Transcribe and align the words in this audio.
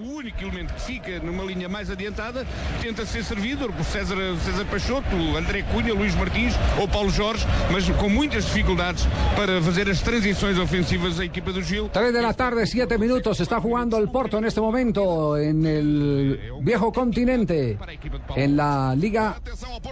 O 0.00 0.16
único 0.16 0.40
elemento 0.40 0.72
que 0.72 0.80
fica 0.80 1.18
numa 1.18 1.44
linha 1.44 1.68
mais 1.68 1.90
adiantada 1.90 2.46
tenta 2.80 3.04
ser 3.04 3.22
servido 3.22 3.70
por 3.70 3.84
César, 3.84 4.16
César 4.42 4.64
Peixoto, 4.70 5.14
André 5.36 5.62
Cunha, 5.64 5.92
Luís 5.92 6.14
Martins 6.14 6.54
ou 6.80 6.88
Paulo 6.88 7.10
Jorge, 7.10 7.46
mas 7.70 7.86
com 7.90 8.08
muitas 8.08 8.46
dificuldades 8.46 9.06
para 9.36 9.60
fazer 9.60 9.90
as 9.90 10.00
transições 10.00 10.58
ofensivas 10.58 11.18
da 11.18 11.24
equipa 11.26 11.52
do 11.52 11.62
Gil. 11.62 11.90
3 11.90 12.14
de 12.14 12.22
la 12.22 12.32
tarde, 12.32 12.66
7 12.66 12.96
minutos. 12.96 13.40
Está 13.40 13.60
jugando 13.60 13.98
el 13.98 14.10
Porto 14.10 14.38
en 14.38 14.46
este 14.46 14.60
momento 14.62 15.36
en 15.36 15.66
el 15.66 16.40
viejo 16.62 16.92
continente, 16.92 17.78
en 18.36 18.56
la 18.56 18.94
Liga 18.96 19.38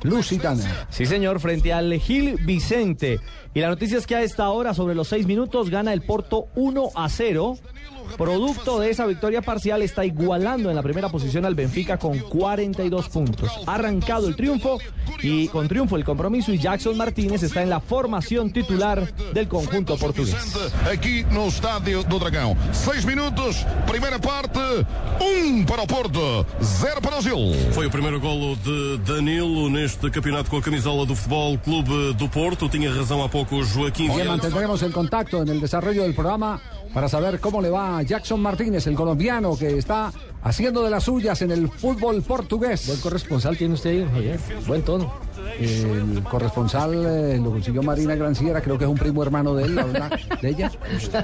Lusitana. 0.04 0.86
Sí, 0.88 1.04
señor, 1.04 1.38
frente 1.38 1.70
al 1.70 1.92
Gil 2.00 2.36
Vicente. 2.46 3.20
Y 3.52 3.60
la 3.60 3.68
noticia 3.68 3.98
es 3.98 4.06
que 4.06 4.16
a 4.16 4.22
esta 4.22 4.48
hora, 4.48 4.72
sobre 4.72 4.94
los 4.94 5.08
6 5.08 5.26
minutos, 5.26 5.68
gana 5.68 5.92
el 5.92 6.00
Porto 6.00 6.46
1 6.54 6.90
a 6.94 7.08
0. 7.10 7.58
Producto 8.16 8.80
de 8.80 8.90
esa 8.90 9.06
victoria 9.06 9.42
parcial 9.42 9.82
está 9.82 10.04
igualando 10.04 10.70
en 10.70 10.76
la 10.76 10.82
primera 10.82 11.08
posición 11.08 11.44
al 11.44 11.54
Benfica 11.54 11.98
con 11.98 12.18
42 12.18 13.08
puntos. 13.08 13.50
Ha 13.66 13.74
arrancado 13.74 14.28
el 14.28 14.36
triunfo 14.36 14.78
y 15.22 15.48
con 15.48 15.68
triunfo 15.68 15.96
el 15.96 16.04
compromiso 16.04 16.52
y 16.52 16.58
Jackson 16.58 16.96
Martínez 16.96 17.42
está 17.42 17.62
en 17.62 17.70
la 17.70 17.80
formación 17.80 18.52
titular 18.52 19.12
del 19.32 19.48
conjunto 19.48 19.96
portugués. 19.96 20.36
Aqui 20.90 21.24
no 21.30 21.46
estádio 21.48 22.02
do 22.04 22.18
Dragão. 22.18 22.56
Seis 22.72 23.04
minutos, 23.04 23.64
primeira 23.86 24.18
parte, 24.18 24.58
um 25.20 25.64
para 25.64 25.82
o 25.82 25.86
Porto, 25.86 26.46
zero 26.62 27.00
para 27.00 27.18
o 27.18 27.22
Gil. 27.22 27.52
Foi 27.72 27.86
o 27.86 27.90
primeiro 27.90 28.20
golo 28.20 28.56
de 28.56 28.98
Danilo 29.06 29.68
neste 29.70 30.10
campeonato 30.10 30.50
com 30.50 30.56
a 30.56 30.62
camisola 30.62 31.04
do 31.06 31.14
Futebol 31.14 31.58
Clube 31.58 32.14
do 32.14 32.28
Porto. 32.28 32.68
Tinha 32.68 32.92
razão 32.92 33.22
há 33.22 33.28
pouco 33.28 33.56
o 33.56 33.64
Joaquim 33.64 34.04
Bien, 34.04 34.14
Vieira. 34.16 34.30
mantendremos 34.30 34.82
el 34.82 34.92
contacto 34.92 35.42
en 35.42 35.48
el 35.48 35.60
desarrollo 35.60 36.02
del 36.02 36.14
programa 36.14 36.60
para 36.92 37.08
saber 37.08 37.40
cómo 37.40 37.60
le 37.60 37.70
va 37.70 37.98
a 37.98 38.02
Jackson 38.02 38.40
Martínez, 38.40 38.86
el 38.86 38.94
colombiano 38.94 39.56
que 39.56 39.78
está 39.78 40.10
haciendo 40.42 40.82
de 40.82 40.90
las 40.90 41.04
suyas 41.04 41.40
en 41.42 41.50
el 41.50 41.68
fútbol 41.68 42.22
portugués. 42.22 42.86
Buen 42.86 43.00
corresponsal 43.00 43.56
tiene 43.56 43.74
usted 43.74 43.90
ahí, 43.90 44.08
Javier. 44.10 44.40
Buen 44.66 44.82
tono. 44.82 45.12
El 45.58 46.22
corresponsal 46.24 46.94
eh, 47.06 47.38
lo 47.38 47.50
consiguió 47.50 47.82
Marina 47.82 48.14
Granciera, 48.14 48.60
creo 48.60 48.78
que 48.78 48.84
es 48.84 48.90
un 48.90 48.96
primo 48.96 49.22
hermano 49.22 49.54
de 49.54 49.64
él, 49.64 49.78
habla, 49.78 50.10
de 50.42 50.48
ella. 50.48 50.70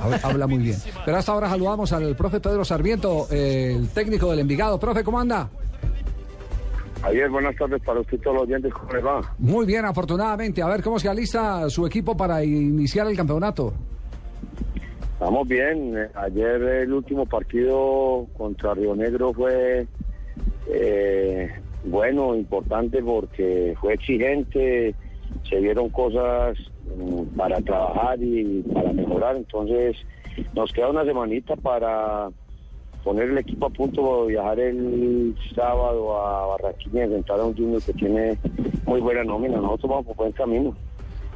Habla, 0.01 0.21
habla 0.23 0.47
muy 0.47 0.59
bien. 0.59 0.79
Pero 1.05 1.17
hasta 1.17 1.33
ahora 1.33 1.49
saludamos 1.49 1.93
al 1.93 2.17
profe 2.17 2.41
Pedro 2.41 2.65
Sarmiento, 2.65 3.27
eh, 3.31 3.75
el 3.77 3.89
técnico 3.89 4.31
del 4.31 4.41
Envigado. 4.41 4.79
Profe, 4.79 5.05
¿cómo 5.05 5.21
anda? 5.21 5.49
Javier, 7.03 7.29
buenas 7.29 7.55
tardes 7.57 7.83
para 7.83 8.01
usted 8.01 8.17
y 8.17 8.21
todos 8.21 8.37
los 8.37 8.43
oyentes. 8.45 8.73
¿Cómo 8.73 8.93
le 8.93 9.01
va? 9.01 9.35
Muy 9.39 9.67
bien, 9.67 9.85
afortunadamente. 9.85 10.63
A 10.63 10.69
ver 10.69 10.83
cómo 10.83 10.99
se 10.99 11.09
alista 11.09 11.69
su 11.69 11.87
equipo 11.87 12.17
para 12.17 12.43
iniciar 12.43 13.07
el 13.07 13.17
campeonato. 13.17 13.75
Estamos 15.15 15.47
bien. 15.47 15.97
Ayer 16.15 16.61
el 16.61 16.93
último 16.93 17.25
partido 17.25 18.27
contra 18.37 18.75
Río 18.75 18.97
Negro 18.97 19.33
fue 19.33 19.87
eh, 20.69 21.51
bueno, 21.85 22.35
importante 22.35 23.01
porque 23.01 23.75
fue 23.81 23.95
exigente, 23.95 24.95
se 25.49 25.61
vieron 25.61 25.89
cosas 25.91 26.59
mm, 26.99 27.37
para 27.37 27.61
trabajar 27.61 28.19
y 28.21 28.63
para 28.75 28.93
mejorar. 28.93 29.37
Entonces 29.37 29.97
nos 30.53 30.73
queda 30.73 30.91
una 30.91 31.05
semanita 31.05 31.55
para 31.57 32.29
poner 33.05 33.31
el 33.31 33.39
equipo 33.39 33.67
a 33.67 33.71
punto, 33.71 34.27
viajar 34.27 34.59
el 34.59 35.37
sábado 35.55 36.19
a 36.19 36.47
Barranquilla 36.49 37.01
y 37.01 37.05
enfrentar 37.05 37.39
a 37.39 37.45
un 37.45 37.57
Junior 37.57 37.81
que 37.83 37.93
tiene 37.93 38.37
muy 38.85 39.01
buena 39.01 39.23
nómina. 39.23 39.59
Nosotros 39.59 39.91
vamos 39.91 40.07
por 40.07 40.17
buen 40.17 40.33
camino. 40.33 40.75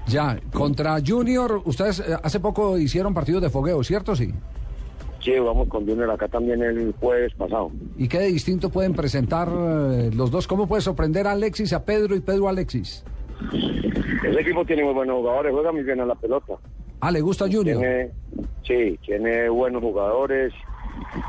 Ya, 0.09 0.39
contra 0.53 0.99
Junior, 1.07 1.63
ustedes 1.65 2.01
eh, 2.01 2.17
hace 2.23 2.41
poco 2.41 2.79
hicieron 2.79 3.15
partidos 3.15 3.43
de 3.43 3.51
fogueo, 3.51 3.83
¿cierto? 3.85 4.17
Sí. 4.17 4.33
Sí, 5.23 5.33
vamos 5.39 5.69
con 5.69 5.87
Junior 5.87 6.11
acá 6.11 6.29
también 6.29 6.63
el 6.63 6.95
jueves 6.99 7.35
pasado. 7.35 7.71
¿Y 7.97 8.09
qué 8.09 8.19
de 8.21 8.29
distinto 8.29 8.71
pueden 8.71 8.95
presentar 8.95 9.49
eh, 9.49 10.11
los 10.15 10.31
dos? 10.31 10.47
¿Cómo 10.47 10.67
puede 10.67 10.81
sorprender 10.81 11.27
a 11.27 11.33
Alexis, 11.33 11.73
a 11.73 11.85
Pedro 11.85 12.15
y 12.15 12.21
Pedro 12.21 12.47
a 12.47 12.51
Alexis? 12.51 13.05
Ese 13.53 14.41
equipo 14.41 14.65
tiene 14.65 14.85
muy 14.85 14.95
buenos 14.95 15.17
jugadores, 15.17 15.53
juega 15.53 15.73
muy 15.73 15.83
bien 15.83 16.01
a 16.01 16.07
la 16.07 16.15
pelota. 16.15 16.55
Ah, 17.01 17.11
¿le 17.11 17.21
gusta 17.21 17.45
Junior? 17.45 17.79
Tiene, 17.79 18.11
sí, 18.67 18.99
tiene 19.05 19.49
buenos 19.49 19.83
jugadores, 19.83 20.53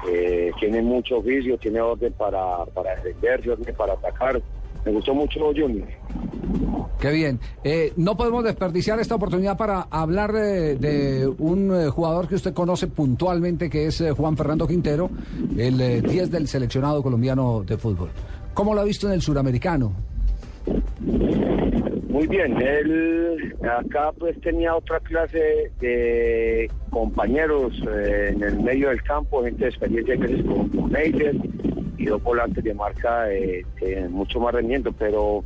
eh, 0.08 0.52
tiene 0.60 0.82
mucho 0.82 1.18
oficio, 1.18 1.58
tiene 1.58 1.82
orden 1.82 2.14
para, 2.14 2.66
para 2.68 2.96
defenderse, 2.96 3.52
orden 3.52 3.76
para 3.76 3.94
atacar. 3.94 4.42
Me 4.86 4.92
gustó 4.94 5.14
mucho 5.14 5.40
Junior. 5.54 5.88
Qué 7.00 7.12
bien. 7.12 7.40
Eh, 7.64 7.94
no 7.96 8.18
podemos 8.18 8.44
desperdiciar 8.44 9.00
esta 9.00 9.16
oportunidad 9.16 9.58
para 9.58 9.88
hablar 9.90 10.34
de, 10.34 10.76
de 10.76 11.28
un 11.28 11.74
eh, 11.74 11.90
jugador 11.90 12.28
que 12.28 12.36
usted 12.36 12.54
conoce 12.54 12.88
puntualmente, 12.88 13.70
que 13.70 13.88
es 13.88 14.02
eh, 14.02 14.12
Juan 14.12 14.36
Fernando 14.36 14.68
Quintero, 14.68 15.10
el 15.58 15.80
eh, 15.80 16.02
10 16.02 16.30
del 16.30 16.48
seleccionado 16.48 17.02
colombiano 17.02 17.64
de 17.64 17.78
fútbol. 17.78 18.10
¿Cómo 18.54 18.76
lo 18.76 18.82
ha 18.82 18.84
visto 18.84 19.08
en 19.08 19.14
el 19.14 19.22
suramericano? 19.22 19.94
Muy 22.10 22.28
bien, 22.28 22.62
él 22.62 23.56
acá 23.64 24.12
pues 24.18 24.40
tenía 24.42 24.76
otra 24.76 25.00
clase 25.00 25.72
de 25.80 26.70
compañeros 26.90 27.74
eh, 27.88 28.34
en 28.36 28.44
el 28.44 28.60
medio 28.60 28.90
del 28.90 29.02
campo, 29.04 29.44
gente 29.44 29.64
de 29.64 29.70
experiencia 29.70 30.18
que 30.18 30.36
es 30.36 30.44
como 30.44 30.70
como 30.70 30.88
Neider 30.90 31.36
y 31.98 32.06
dos 32.06 32.22
volantes 32.22 32.64
de 32.64 32.74
marca 32.74 33.32
eh, 33.32 33.64
de 33.80 34.10
mucho 34.10 34.40
más 34.40 34.54
rendimiento, 34.54 34.92
pero 34.92 35.44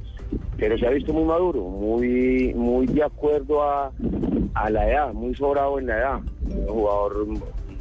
pero 0.63 0.77
se 0.77 0.87
ha 0.87 0.91
visto 0.91 1.11
muy 1.11 1.25
maduro, 1.25 1.61
muy 1.61 2.53
muy 2.53 2.85
de 2.85 3.03
acuerdo 3.03 3.61
a, 3.61 3.91
a 4.53 4.69
la 4.69 4.89
edad, 4.89 5.13
muy 5.13 5.35
sobrado 5.35 5.77
en 5.77 5.87
la 5.87 5.97
edad, 5.97 6.19
un 6.55 6.67
jugador 6.67 7.27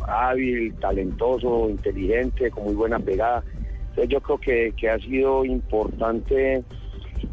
hábil, 0.08 0.74
talentoso, 0.80 1.70
inteligente, 1.70 2.50
con 2.50 2.64
muy 2.64 2.74
buena 2.74 2.98
pegada. 2.98 3.44
Entonces 3.90 4.08
yo 4.08 4.20
creo 4.20 4.38
que, 4.38 4.74
que 4.76 4.90
ha 4.90 4.98
sido 4.98 5.44
importante 5.44 6.64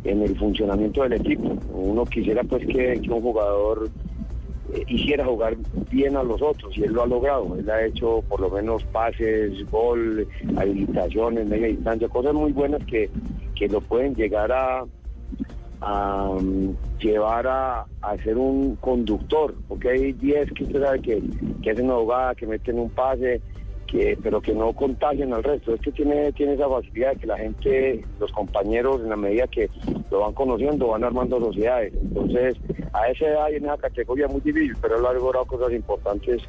en 0.03 0.21
el 0.21 0.37
funcionamiento 0.37 1.01
del 1.01 1.13
equipo. 1.13 1.57
Uno 1.73 2.05
quisiera 2.05 2.43
pues 2.43 2.63
que, 2.67 3.01
un 3.09 3.19
jugador 3.19 3.89
eh, 4.71 4.83
hiciera 4.87 5.25
jugar 5.25 5.57
bien 5.89 6.15
a 6.15 6.21
los 6.21 6.43
otros 6.43 6.77
y 6.77 6.83
él 6.83 6.93
lo 6.93 7.01
ha 7.01 7.07
logrado. 7.07 7.55
Él 7.57 7.67
ha 7.71 7.83
hecho 7.83 8.23
por 8.29 8.39
lo 8.39 8.51
menos 8.51 8.83
pases, 8.83 9.67
gol, 9.71 10.27
habilitaciones, 10.55 11.49
media 11.49 11.69
distancia, 11.69 12.07
cosas 12.07 12.35
muy 12.35 12.51
buenas 12.51 12.85
que, 12.85 13.09
que 13.55 13.67
lo 13.67 13.81
pueden 13.81 14.13
llegar 14.13 14.51
a, 14.51 14.85
a 15.81 16.37
llevar 16.99 17.47
a, 17.47 17.85
a 18.01 18.17
ser 18.23 18.37
un 18.37 18.75
conductor, 18.77 19.55
porque 19.67 19.89
hay 19.89 20.13
10 20.13 20.51
que 20.53 20.63
usted 20.65 20.81
sabe 20.81 21.01
que, 21.01 21.23
que 21.61 21.71
hacen 21.71 21.85
una 21.85 21.95
jugada, 21.95 22.35
que 22.35 22.47
meten 22.47 22.79
un 22.79 22.89
pase, 22.89 23.41
que, 23.87 24.17
pero 24.21 24.41
que 24.41 24.53
no 24.53 24.73
contagian 24.73 25.33
al 25.33 25.43
resto. 25.43 25.73
Este 25.73 25.91
tiene, 25.91 26.31
tiene 26.33 26.53
esa 26.53 26.69
facilidad 26.69 27.13
de 27.13 27.19
que 27.19 27.27
la 27.27 27.37
gente, 27.37 28.05
los 28.19 28.31
compañeros, 28.31 29.01
en 29.01 29.09
la 29.09 29.15
medida 29.15 29.47
que 29.47 29.69
lo 30.11 30.19
van 30.19 30.33
conociendo, 30.33 30.87
van 30.87 31.03
armando 31.03 31.39
sociedades. 31.39 31.93
Entonces, 32.01 32.55
a 32.93 33.07
esa 33.07 33.25
edad 33.25 33.49
y 33.51 33.55
en 33.55 33.65
esa 33.65 33.77
categoría 33.77 34.27
muy 34.27 34.41
difícil, 34.41 34.75
pero 34.81 34.99
él 34.99 35.05
ha 35.05 35.13
logrado 35.13 35.45
cosas 35.45 35.71
importantes 35.73 36.41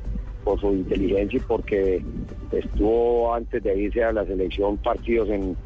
por 0.44 0.60
su 0.60 0.72
inteligencia 0.72 1.36
y 1.36 1.40
porque 1.40 2.02
estuvo 2.50 3.32
antes 3.32 3.62
de 3.62 3.78
irse 3.78 4.02
a 4.02 4.12
la 4.12 4.24
selección 4.24 4.76
partidos 4.78 5.28
en, 5.28 5.56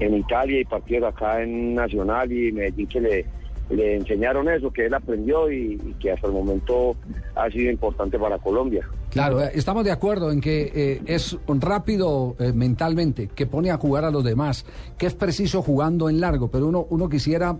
en 0.00 0.14
Italia 0.14 0.60
y 0.60 0.64
partidos 0.64 1.14
acá 1.14 1.42
en 1.42 1.74
Nacional 1.74 2.30
y 2.32 2.52
Medellín 2.52 2.86
que 2.86 3.00
le, 3.00 3.26
le 3.70 3.96
enseñaron 3.96 4.48
eso, 4.48 4.70
que 4.70 4.86
él 4.86 4.94
aprendió 4.94 5.50
y, 5.50 5.80
y 5.84 5.94
que 6.00 6.12
hasta 6.12 6.26
el 6.26 6.32
momento 6.32 6.96
ha 7.34 7.50
sido 7.50 7.70
importante 7.70 8.18
para 8.18 8.38
Colombia. 8.38 8.86
Claro, 9.16 9.42
eh, 9.42 9.50
estamos 9.54 9.82
de 9.82 9.90
acuerdo 9.90 10.30
en 10.30 10.42
que 10.42 10.70
eh, 10.74 11.02
es 11.06 11.38
rápido 11.46 12.36
eh, 12.38 12.52
mentalmente, 12.52 13.28
que 13.28 13.46
pone 13.46 13.70
a 13.70 13.78
jugar 13.78 14.04
a 14.04 14.10
los 14.10 14.22
demás, 14.22 14.66
que 14.98 15.06
es 15.06 15.14
preciso 15.14 15.62
jugando 15.62 16.10
en 16.10 16.20
largo, 16.20 16.50
pero 16.50 16.66
uno, 16.66 16.86
uno 16.90 17.08
quisiera 17.08 17.56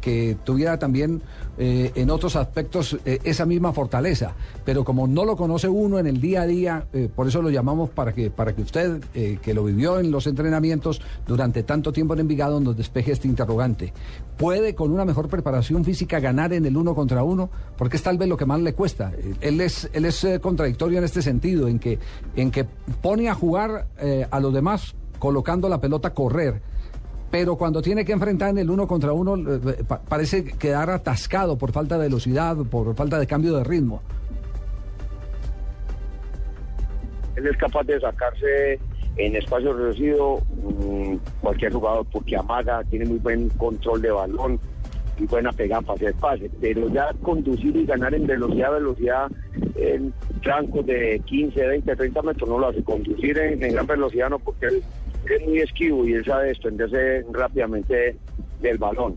que 0.00 0.36
tuviera 0.42 0.80
también 0.80 1.22
en 1.58 2.10
otros 2.10 2.36
aspectos 2.36 2.96
esa 3.04 3.46
misma 3.46 3.72
fortaleza, 3.72 4.34
pero 4.64 4.84
como 4.84 5.06
no 5.06 5.24
lo 5.24 5.36
conoce 5.36 5.68
uno 5.68 5.98
en 5.98 6.06
el 6.06 6.20
día 6.20 6.42
a 6.42 6.46
día, 6.46 6.86
por 7.14 7.28
eso 7.28 7.42
lo 7.42 7.50
llamamos 7.50 7.90
para 7.90 8.12
que, 8.12 8.30
para 8.30 8.54
que 8.54 8.62
usted, 8.62 9.00
que 9.12 9.54
lo 9.54 9.64
vivió 9.64 9.98
en 9.98 10.10
los 10.10 10.26
entrenamientos 10.26 11.00
durante 11.26 11.62
tanto 11.62 11.92
tiempo 11.92 12.14
en 12.14 12.20
Envigado, 12.20 12.60
nos 12.60 12.76
despeje 12.76 13.12
este 13.12 13.28
interrogante. 13.28 13.92
¿Puede 14.36 14.74
con 14.74 14.90
una 14.90 15.04
mejor 15.04 15.28
preparación 15.28 15.84
física 15.84 16.18
ganar 16.18 16.52
en 16.52 16.64
el 16.64 16.76
uno 16.76 16.94
contra 16.94 17.22
uno? 17.22 17.50
Porque 17.76 17.98
es 17.98 18.02
tal 18.02 18.16
vez 18.16 18.26
lo 18.28 18.38
que 18.38 18.46
más 18.46 18.60
le 18.60 18.72
cuesta. 18.72 19.12
Él 19.40 19.60
es, 19.60 19.90
él 19.92 20.06
es 20.06 20.24
eh, 20.24 20.40
contradictorio 20.80 20.98
en 20.98 21.04
este 21.04 21.22
sentido, 21.22 21.68
en 21.68 21.78
que, 21.78 21.98
en 22.36 22.50
que 22.50 22.64
pone 23.02 23.28
a 23.28 23.34
jugar 23.34 23.86
eh, 23.98 24.26
a 24.30 24.40
los 24.40 24.52
demás 24.52 24.94
colocando 25.18 25.68
la 25.68 25.80
pelota 25.80 26.08
a 26.08 26.14
correr. 26.14 26.60
Pero 27.30 27.56
cuando 27.56 27.80
tiene 27.82 28.04
que 28.04 28.12
enfrentar 28.12 28.50
en 28.50 28.58
el 28.58 28.70
uno 28.70 28.86
contra 28.88 29.12
uno, 29.12 29.36
eh, 29.36 29.84
pa- 29.86 30.00
parece 30.00 30.44
quedar 30.44 30.90
atascado 30.90 31.56
por 31.58 31.70
falta 31.72 31.96
de 31.96 32.04
velocidad, 32.04 32.56
por 32.70 32.94
falta 32.96 33.18
de 33.18 33.26
cambio 33.26 33.54
de 33.56 33.62
ritmo. 33.64 34.00
Él 37.36 37.46
es 37.46 37.56
capaz 37.58 37.84
de 37.84 38.00
sacarse 38.00 38.78
en 39.16 39.36
espacio 39.36 39.72
reducido 39.72 40.38
mm, 40.64 41.16
cualquier 41.42 41.72
jugador 41.72 42.06
porque 42.10 42.36
amaga, 42.36 42.82
tiene 42.84 43.04
muy 43.04 43.18
buen 43.18 43.48
control 43.50 44.00
de 44.02 44.10
balón 44.10 44.58
y 45.18 45.26
buena 45.26 45.52
pegada 45.52 45.82
para 45.82 45.96
hacer 45.96 46.14
pase, 46.14 46.50
pero 46.60 46.88
ya 46.88 47.12
conducir 47.22 47.76
y 47.76 47.84
ganar 47.84 48.14
en 48.14 48.26
velocidad, 48.26 48.72
velocidad 48.72 49.30
en 49.76 50.12
trancos 50.42 50.86
de 50.86 51.20
15, 51.24 51.66
20, 51.66 51.96
30 51.96 52.22
metros 52.22 52.48
no 52.48 52.58
lo 52.58 52.68
hace. 52.68 52.82
Conducir 52.82 53.38
en, 53.38 53.60
gran 53.60 53.86
velocidad 53.86 54.30
no, 54.30 54.38
porque 54.38 54.66
él 54.66 54.82
es 55.28 55.46
muy 55.46 55.58
esquivo 55.60 56.06
y 56.06 56.14
él 56.14 56.24
sabe 56.24 56.48
desprenderse 56.48 57.24
rápidamente 57.32 58.16
del 58.60 58.78
balón. 58.78 59.14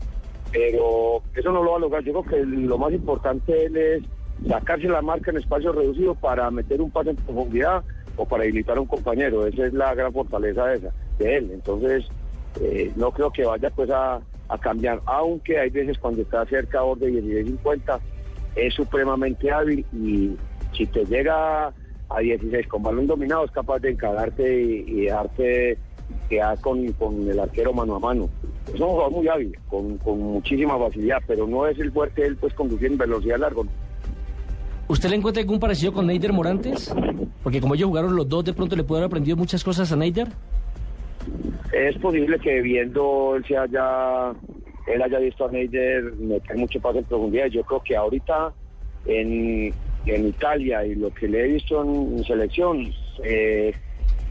Pero 0.52 1.22
eso 1.34 1.50
no 1.52 1.62
lo 1.62 1.72
va 1.72 1.76
a 1.76 1.80
lograr. 1.80 2.02
Yo 2.04 2.22
creo 2.22 2.24
que 2.24 2.46
lo 2.46 2.78
más 2.78 2.92
importante 2.92 3.52
de 3.52 3.64
él 3.66 3.76
es 3.76 4.02
sacarse 4.48 4.86
la 4.88 5.02
marca 5.02 5.30
en 5.30 5.38
espacio 5.38 5.72
reducido 5.72 6.14
para 6.14 6.50
meter 6.50 6.80
un 6.80 6.90
pase 6.90 7.10
en 7.10 7.16
profundidad 7.16 7.82
o 8.16 8.26
para 8.26 8.44
habilitar 8.44 8.76
a 8.76 8.80
un 8.80 8.86
compañero. 8.86 9.46
Esa 9.46 9.66
es 9.66 9.72
la 9.72 9.94
gran 9.94 10.12
fortaleza 10.12 10.66
de, 10.66 10.76
esa, 10.76 10.92
de 11.18 11.36
él. 11.36 11.50
Entonces, 11.52 12.06
eh, 12.60 12.92
no 12.96 13.10
creo 13.10 13.30
que 13.30 13.44
vaya 13.44 13.70
pues 13.70 13.90
a, 13.90 14.20
cambiar, 14.60 15.00
aunque 15.06 15.58
hay 15.58 15.68
veces 15.70 15.98
cuando 15.98 16.22
está 16.22 16.46
cerca 16.46 16.78
a 16.78 16.82
borde 16.82 17.10
16-50 17.10 17.98
es 18.54 18.72
supremamente 18.72 19.50
hábil 19.50 19.84
y 19.92 20.36
si 20.76 20.86
te 20.86 21.04
llega 21.04 21.72
a 22.08 22.20
16 22.20 22.66
con 22.68 22.82
balón 22.82 23.06
dominado 23.06 23.44
es 23.44 23.50
capaz 23.50 23.78
de 23.80 23.90
encararte 23.90 24.62
y, 24.62 24.84
y 24.86 25.00
dejarte 25.02 25.78
quedar 26.28 26.60
con, 26.60 26.92
con 26.92 27.28
el 27.28 27.38
arquero 27.38 27.72
mano 27.72 27.96
a 27.96 27.98
mano. 27.98 28.28
Es 28.66 28.80
un 28.80 28.88
jugador 28.88 29.12
muy 29.12 29.28
hábil, 29.28 29.58
con, 29.68 29.98
con 29.98 30.18
muchísima 30.18 30.78
facilidad, 30.78 31.18
pero 31.26 31.46
no 31.46 31.66
es 31.66 31.78
el 31.78 31.92
fuerte 31.92 32.26
él 32.26 32.36
pues 32.36 32.54
conducir 32.54 32.92
en 32.92 32.98
velocidad 32.98 33.38
largo. 33.38 33.66
¿Usted 34.88 35.08
le 35.08 35.16
encuentra 35.16 35.40
algún 35.42 35.58
parecido 35.58 35.92
con 35.92 36.06
Neider 36.06 36.32
Morantes? 36.32 36.94
Porque 37.42 37.60
como 37.60 37.74
ellos 37.74 37.88
jugaron 37.88 38.16
los 38.16 38.28
dos, 38.28 38.44
de 38.44 38.52
pronto 38.52 38.76
le 38.76 38.84
puede 38.84 39.00
haber 39.00 39.08
aprendido 39.08 39.36
muchas 39.36 39.64
cosas 39.64 39.90
a 39.92 39.96
Neider. 39.96 40.28
Es 41.72 41.96
posible 41.98 42.38
que 42.38 42.60
viendo 42.60 43.34
él 43.36 43.44
se 43.46 43.56
haya, 43.56 44.30
él 44.86 45.02
haya 45.02 45.18
visto 45.18 45.46
a 45.46 45.50
Neider 45.50 46.12
meter 46.16 46.56
mucho 46.56 46.80
pase 46.80 46.98
en 46.98 47.04
profundidad. 47.04 47.46
Yo 47.46 47.62
creo 47.64 47.82
que 47.82 47.96
ahorita 47.96 48.52
en, 49.06 49.72
en 50.06 50.28
Italia 50.28 50.84
y 50.84 50.94
lo 50.94 51.12
que 51.12 51.28
le 51.28 51.40
he 51.44 51.48
visto 51.48 51.82
en, 51.82 52.18
en 52.18 52.24
selección, 52.24 52.92
eh, 53.22 53.72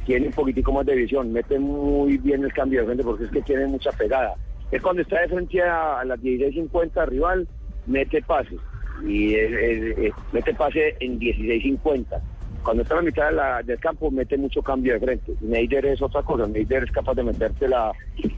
tiene 0.05 0.27
un 0.27 0.33
poquitico 0.33 0.71
más 0.73 0.85
de 0.85 0.95
visión, 0.95 1.31
mete 1.31 1.57
muy 1.59 2.17
bien 2.17 2.43
el 2.43 2.53
cambio 2.53 2.81
de 2.81 2.85
frente 2.87 3.03
porque 3.03 3.23
es 3.25 3.31
que 3.31 3.41
tiene 3.41 3.65
mucha 3.67 3.91
pegada. 3.91 4.35
Es 4.71 4.81
cuando 4.81 5.01
está 5.01 5.21
de 5.21 5.29
frente 5.29 5.61
a, 5.61 5.99
a 5.99 6.05
las 6.05 6.19
16.50 6.19 7.07
rival, 7.07 7.47
mete 7.87 8.21
pase. 8.21 8.57
Y 9.05 9.33
eh, 9.33 9.45
eh, 9.45 9.95
eh, 10.07 10.11
mete 10.31 10.53
pase 10.53 10.95
en 10.99 11.19
16.50. 11.19 12.05
Cuando 12.63 12.83
está 12.83 12.95
a 12.95 12.97
la 12.97 13.03
mitad 13.03 13.29
de 13.29 13.35
la- 13.35 13.61
del 13.63 13.79
campo, 13.79 14.09
mete 14.09 14.37
mucho 14.37 14.61
cambio 14.61 14.93
de 14.93 14.99
frente. 14.99 15.33
Neider 15.41 15.85
es 15.85 16.01
otra 16.01 16.21
cosa. 16.23 16.47
Neider 16.47 16.83
es 16.83 16.91
capaz 16.91 17.13
de 17.15 17.23
metértela 17.23 17.91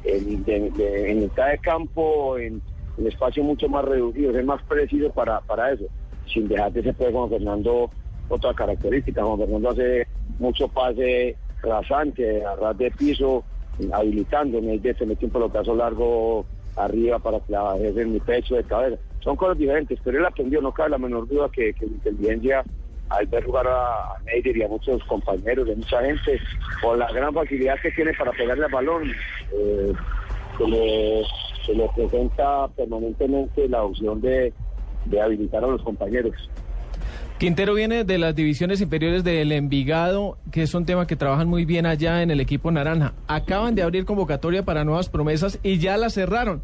en, 0.03 0.43
de- 0.43 1.11
en 1.11 1.19
mitad 1.21 1.49
de 1.49 1.57
campo, 1.59 2.37
en, 2.37 2.61
en 2.97 3.07
espacio 3.07 3.43
mucho 3.43 3.69
más 3.69 3.85
reducido. 3.85 4.37
Es 4.37 4.45
más 4.45 4.61
preciso 4.63 5.11
para, 5.11 5.41
para 5.41 5.71
eso. 5.71 5.85
Sin 6.31 6.47
dejar 6.47 6.71
de 6.73 6.83
ser 6.83 6.95
pues, 6.95 7.11
Juan 7.11 7.29
Fernando 7.29 7.89
otra 8.29 8.53
característica. 8.53 9.23
Juan 9.23 9.39
Fernando 9.39 9.69
hace 9.69 10.07
mucho 10.39 10.67
pase 10.67 11.35
rasante, 11.61 12.43
a 12.45 12.55
ras 12.55 12.77
de 12.77 12.91
piso, 12.91 13.43
habilitando. 13.91 14.61
Neider 14.61 14.97
se 14.97 15.05
mete 15.05 15.25
un 15.25 15.31
pelotazo 15.31 15.75
largo 15.75 16.45
arriba 16.75 17.19
para 17.19 17.39
clavar 17.39 17.81
en 17.81 18.13
mi 18.13 18.19
pecho 18.19 18.55
de 18.55 18.63
cabeza. 18.63 18.97
Son 19.21 19.35
cosas 19.35 19.57
diferentes, 19.57 19.99
pero 20.03 20.19
él 20.19 20.25
aprendió, 20.25 20.61
no 20.61 20.71
cabe 20.71 20.91
la 20.91 20.97
menor 20.97 21.27
duda 21.27 21.49
que, 21.49 21.73
que 21.73 21.85
la 21.85 21.93
inteligencia 21.93 22.63
al 23.09 23.25
ver 23.27 23.43
jugar 23.43 23.67
a, 23.67 24.15
a 24.15 24.19
Neider 24.25 24.57
y 24.57 24.63
a 24.63 24.67
muchos 24.67 25.03
compañeros, 25.03 25.67
de 25.67 25.75
mucha 25.75 26.01
gente, 26.01 26.39
por 26.81 26.97
la 26.97 27.11
gran 27.11 27.33
facilidad 27.33 27.79
que 27.81 27.91
tiene 27.91 28.13
para 28.13 28.31
pegarle 28.31 28.65
al 28.65 28.71
balón, 28.71 29.11
eh, 29.53 29.93
se, 30.57 30.67
le, 30.67 31.23
se 31.65 31.73
le 31.73 31.89
presenta 31.95 32.67
permanentemente 32.69 33.67
la 33.69 33.83
opción 33.83 34.21
de, 34.21 34.53
de 35.05 35.21
habilitar 35.21 35.63
a 35.63 35.67
los 35.67 35.81
compañeros. 35.81 36.33
Quintero 37.37 37.73
viene 37.73 38.05
de 38.05 38.17
las 38.17 38.33
divisiones 38.33 38.79
inferiores 38.79 39.23
del 39.25 39.51
Envigado, 39.51 40.37
que 40.51 40.61
es 40.63 40.73
un 40.73 40.85
tema 40.85 41.05
que 41.05 41.17
trabajan 41.17 41.49
muy 41.49 41.65
bien 41.65 41.85
allá 41.85 42.21
en 42.21 42.31
el 42.31 42.39
equipo 42.39 42.71
naranja. 42.71 43.13
Acaban 43.27 43.75
de 43.75 43.83
abrir 43.83 44.05
convocatoria 44.05 44.63
para 44.63 44.85
nuevas 44.85 45.09
promesas 45.09 45.59
y 45.61 45.77
ya 45.79 45.97
la 45.97 46.09
cerraron. 46.09 46.61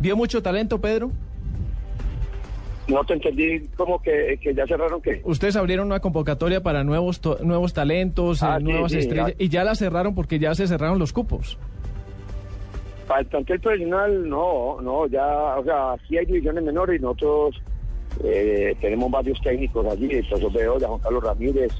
¿Vio 0.00 0.16
mucho 0.16 0.42
talento, 0.42 0.80
Pedro? 0.80 1.10
No 2.88 3.02
te 3.04 3.14
entendí 3.14 3.60
como 3.76 4.00
que, 4.00 4.38
que 4.42 4.54
ya 4.54 4.66
cerraron 4.66 5.00
que... 5.00 5.20
Ustedes 5.24 5.56
abrieron 5.56 5.86
una 5.86 6.00
convocatoria 6.00 6.62
para 6.62 6.84
nuevos 6.84 7.20
to- 7.20 7.38
nuevos 7.42 7.72
talentos, 7.72 8.42
eh, 8.42 8.46
Ah, 8.48 8.56
sí, 8.58 8.64
nuevas 8.64 8.92
sí, 8.92 8.98
estrellas, 8.98 9.28
ya. 9.38 9.44
y 9.44 9.48
ya 9.48 9.64
la 9.64 9.74
cerraron 9.74 10.14
porque 10.14 10.38
ya 10.38 10.54
se 10.54 10.66
cerraron 10.66 10.98
los 10.98 11.12
cupos. 11.12 11.58
Para 13.08 13.20
el 13.20 13.26
plantel 13.26 13.60
profesional, 13.60 14.28
no, 14.28 14.80
no, 14.82 15.06
ya, 15.06 15.26
o 15.58 15.64
sea, 15.64 15.94
sí 16.08 16.16
hay 16.18 16.26
divisiones 16.26 16.64
menores 16.64 16.98
y 16.98 17.02
nosotros 17.02 17.60
eh, 18.22 18.76
tenemos 18.80 19.10
varios 19.10 19.40
técnicos 19.40 19.86
allí, 19.86 20.22
profesor 20.22 20.52
Bedoya, 20.52 20.88
Juan 20.88 21.00
Carlos 21.00 21.24
Ramírez, 21.24 21.72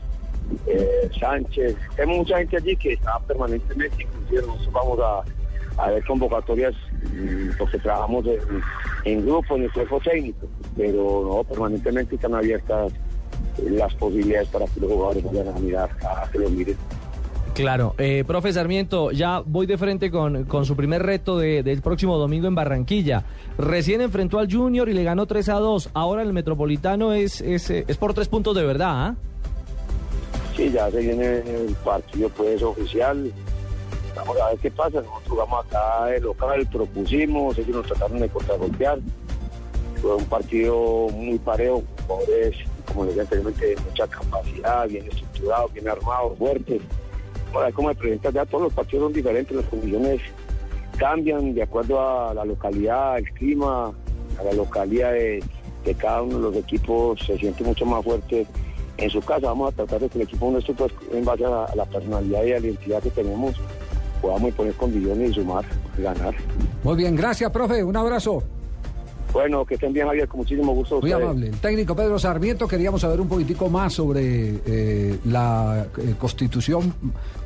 eh, 0.66 1.08
Sánchez, 1.18 1.76
tenemos 1.96 2.18
mucha 2.18 2.38
gente 2.38 2.56
allí 2.56 2.76
que 2.76 2.92
está 2.94 3.18
permanentemente, 3.20 4.02
inclusive 4.02 4.42
nosotros 4.42 4.72
vamos 4.72 4.98
a, 5.00 5.90
ver 5.90 6.04
convocatorias 6.04 6.74
mm, 7.12 7.56
porque 7.58 7.78
trabajamos 7.78 8.26
en, 8.26 8.40
en 9.04 9.26
grupo, 9.26 9.56
en 9.56 9.64
el 9.64 9.72
cuerpo 9.72 10.00
técnico, 10.00 10.46
pero 10.76 11.26
no, 11.28 11.44
permanentemente 11.44 12.14
están 12.14 12.34
abiertas 12.34 12.92
las 13.58 13.94
posibilidades 13.94 14.48
para 14.48 14.66
que 14.66 14.80
los 14.80 14.90
jugadores 14.90 15.24
vayan 15.24 15.48
a 15.48 15.58
mirar, 15.58 15.90
a 16.02 16.28
que 16.30 16.38
los 16.38 16.50
miren. 16.50 16.76
Claro, 17.54 17.94
eh, 17.98 18.24
profe 18.26 18.52
Sarmiento, 18.52 19.12
ya 19.12 19.40
voy 19.46 19.66
de 19.66 19.78
frente 19.78 20.10
con, 20.10 20.44
con 20.44 20.64
su 20.66 20.74
primer 20.74 21.04
reto 21.04 21.38
de- 21.38 21.62
del 21.62 21.82
próximo 21.82 22.18
domingo 22.18 22.48
en 22.48 22.54
Barranquilla. 22.56 23.22
Recién 23.58 24.00
enfrentó 24.00 24.40
al 24.40 24.52
Junior 24.52 24.88
y 24.88 24.92
le 24.92 25.04
ganó 25.04 25.26
3 25.26 25.48
a 25.50 25.54
2. 25.60 25.90
Ahora 25.94 26.22
el 26.22 26.32
Metropolitano 26.32 27.12
es, 27.12 27.40
es, 27.40 27.70
eh, 27.70 27.84
es 27.86 27.96
por 27.96 28.12
tres 28.12 28.26
puntos 28.26 28.56
de 28.56 28.64
verdad, 28.64 28.90
¿ah? 29.06 29.14
Sí, 30.56 30.70
ya 30.72 30.90
se 30.90 30.98
viene 30.98 31.38
el 31.38 31.76
partido 31.84 32.28
pues 32.30 32.60
oficial. 32.60 33.30
Vamos 34.16 34.36
a 34.40 34.48
ver 34.50 34.58
qué 34.58 34.70
pasa. 34.72 34.96
Nosotros 35.00 35.22
jugamos 35.28 35.64
acá 35.66 36.06
de 36.06 36.20
local, 36.20 36.68
propusimos, 36.72 37.56
ellos 37.58 37.76
nos 37.76 37.86
trataron 37.86 38.18
de 38.18 38.28
contragolpear. 38.30 38.98
Fue 40.02 40.16
un 40.16 40.24
partido 40.24 41.08
muy 41.12 41.38
parejo, 41.38 41.84
jugadores, 42.06 42.56
como 42.86 43.04
les 43.04 43.14
decía 43.14 43.22
anteriormente, 43.22 43.66
de 43.66 43.76
mucha 43.80 44.06
capacidad, 44.08 44.88
bien 44.88 45.06
estructurado, 45.06 45.68
bien 45.68 45.88
armado, 45.88 46.34
fuerte. 46.36 46.80
Ahora, 47.54 47.72
como 47.72 47.88
me 47.88 47.94
presentas 47.94 48.34
ya 48.34 48.44
todos 48.44 48.64
los 48.64 48.72
partidos 48.72 49.04
son 49.04 49.12
diferentes, 49.12 49.56
las 49.56 49.66
condiciones 49.66 50.20
cambian 50.98 51.54
de 51.54 51.62
acuerdo 51.62 52.00
a 52.00 52.34
la 52.34 52.44
localidad, 52.44 53.18
el 53.18 53.30
clima, 53.32 53.92
a 54.38 54.44
la 54.44 54.52
localidad 54.52 55.12
de, 55.12 55.42
de 55.84 55.94
cada 55.94 56.22
uno 56.22 56.36
de 56.36 56.42
los 56.42 56.56
equipos 56.56 57.20
se 57.24 57.36
siente 57.38 57.62
mucho 57.62 57.84
más 57.86 58.02
fuerte 58.04 58.46
en 58.96 59.10
su 59.10 59.20
casa. 59.20 59.48
Vamos 59.48 59.72
a 59.72 59.76
tratar 59.76 60.00
de 60.00 60.08
que 60.08 60.18
el 60.18 60.24
equipo 60.24 60.50
nuestro, 60.50 60.74
pues, 60.74 60.92
en 61.12 61.24
base 61.24 61.44
a, 61.44 61.66
la 61.74 61.84
personalidad 61.84 62.44
y 62.44 62.52
a 62.52 62.60
la 62.60 62.66
identidad 62.66 63.02
que 63.02 63.10
tenemos, 63.10 63.54
podamos 64.20 64.52
poner 64.54 64.74
condiciones 64.74 65.30
y 65.30 65.34
sumar, 65.34 65.64
ganar. 65.98 66.34
Muy 66.82 66.96
bien, 66.96 67.14
gracias, 67.14 67.50
profe. 67.50 67.84
Un 67.84 67.96
abrazo. 67.96 68.42
Bueno, 69.34 69.64
que 69.66 69.74
estén 69.74 69.92
bien, 69.92 70.06
Javier, 70.06 70.28
con 70.28 70.38
muchísimo 70.38 70.72
gusto. 70.72 71.00
Muy 71.00 71.10
ustedes. 71.10 71.22
amable. 71.28 71.48
El 71.48 71.56
técnico 71.58 71.94
Pedro 71.96 72.18
Sarmiento, 72.18 72.66
queríamos 72.68 73.00
saber 73.00 73.20
un 73.20 73.28
poquitico 73.28 73.68
más 73.68 73.92
sobre 73.92 74.60
eh, 74.64 75.18
la 75.26 75.86
eh, 75.98 76.14
constitución 76.18 76.94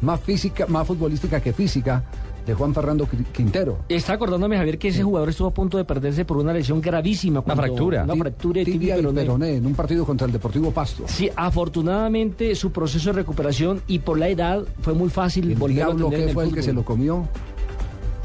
más 0.02 0.20
física, 0.20 0.66
más 0.68 0.86
futbolística 0.86 1.40
que 1.40 1.52
física 1.52 2.04
de 2.46 2.54
Juan 2.54 2.72
Fernando 2.74 3.06
Qui- 3.06 3.24
Quintero. 3.32 3.78
Está 3.88 4.14
acordándome, 4.14 4.56
Javier, 4.56 4.78
que 4.78 4.88
ese 4.88 5.02
jugador 5.02 5.28
estuvo 5.30 5.48
a 5.48 5.50
punto 5.54 5.76
de 5.78 5.84
perderse 5.84 6.24
por 6.24 6.36
una 6.36 6.52
lesión 6.52 6.80
gravísima. 6.80 7.40
cuando- 7.42 7.62
fractura. 7.62 8.04
Una 8.04 8.16
fractura 8.16 8.58
de 8.60 8.64
tibia 8.66 8.78
tibia 8.78 8.94
y 8.94 8.98
peroné. 9.00 9.20
peroné 9.22 9.56
en 9.56 9.66
un 9.66 9.74
partido 9.74 10.04
contra 10.06 10.26
el 10.26 10.32
Deportivo 10.32 10.70
Pasto. 10.70 11.04
Sí, 11.06 11.30
afortunadamente 11.36 12.54
su 12.54 12.70
proceso 12.70 13.10
de 13.10 13.16
recuperación 13.16 13.82
y 13.86 13.98
por 14.00 14.18
la 14.18 14.28
edad 14.28 14.62
fue 14.82 14.92
muy 14.94 15.08
fácil 15.10 15.50
¿El 15.50 15.56
volver 15.58 15.82
a 15.82 15.86
diablo 15.86 16.10
que 16.10 16.24
el 16.24 16.30
fue 16.34 16.44
el 16.44 16.54
que 16.54 16.62
se 16.62 16.72
lo 16.72 16.84
comió? 16.84 17.26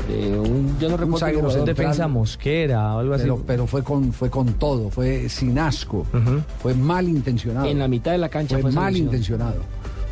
Eh, 0.10 0.38
un- 0.38 0.78
yo 0.80 0.90
no 0.90 0.98
recuerdo 0.98 1.18
zaguero 1.20 1.40
jugador. 1.44 1.66
central. 1.66 1.76
Defensa 1.76 2.08
Mosquera 2.08 2.96
o 2.96 3.00
algo 3.00 3.14
así. 3.14 3.24
Pero, 3.24 3.42
pero 3.48 3.68
fue 3.68 3.84
con 3.84 4.12
fue 4.12 4.30
con 4.30 4.54
todo, 4.54 4.90
fue 4.90 5.30
sin 5.30 5.58
asco, 5.60 6.06
fue 6.62 6.74
mal 6.74 7.08
intencionado. 7.08 7.68
En 7.68 7.80
la 7.80 7.88
mitad 7.88 8.12
de 8.12 8.18
la 8.18 8.30
cancha 8.30 8.56
fue 8.56 8.64
fue 8.64 8.72
esa 8.72 8.80
mal 8.82 8.94
lesión. 8.94 9.08
intencionado. 9.08 9.62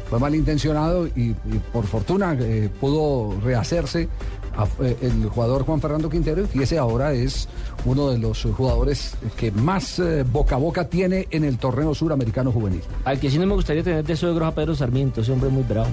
Fue 0.10 0.20
mal 0.20 0.36
intencionado 0.36 1.08
y, 1.08 1.30
y 1.32 1.36
por 1.72 1.86
fortuna 1.86 2.36
eh, 2.40 2.70
pudo 2.82 3.34
rehacerse 3.42 4.10
a- 4.58 4.66
eh, 4.86 4.98
el 5.02 5.30
jugador 5.30 5.64
Juan 5.64 5.80
Fernando 5.80 6.10
Quintero 6.10 6.44
y 6.54 6.62
ese 6.62 6.78
ahora 6.78 7.14
es 7.14 7.48
uno 7.86 8.10
de 8.10 8.18
los 8.18 8.44
jugadores 8.44 9.14
que 9.38 9.52
más 9.52 10.00
eh, 10.00 10.24
boca 10.30 10.56
a 10.56 10.60
boca 10.60 10.86
tiene 10.90 11.28
en 11.32 11.46
el 11.46 11.58
torneo 11.58 11.96
suramericano 11.96 12.52
juvenil. 12.52 12.82
Al 13.06 13.20
que 13.22 13.30
sí 13.30 13.40
no 13.40 13.46
me 13.48 13.54
gustaría 13.56 13.84
tener 13.84 14.04
de 14.04 14.16
suegro 14.18 14.46
a 14.46 14.52
Pedro 14.54 14.76
Sarmiento, 14.76 15.22
ese 15.22 15.32
hombre 15.32 15.48
es 15.48 15.54
muy 15.54 15.64
bravo. 15.64 15.90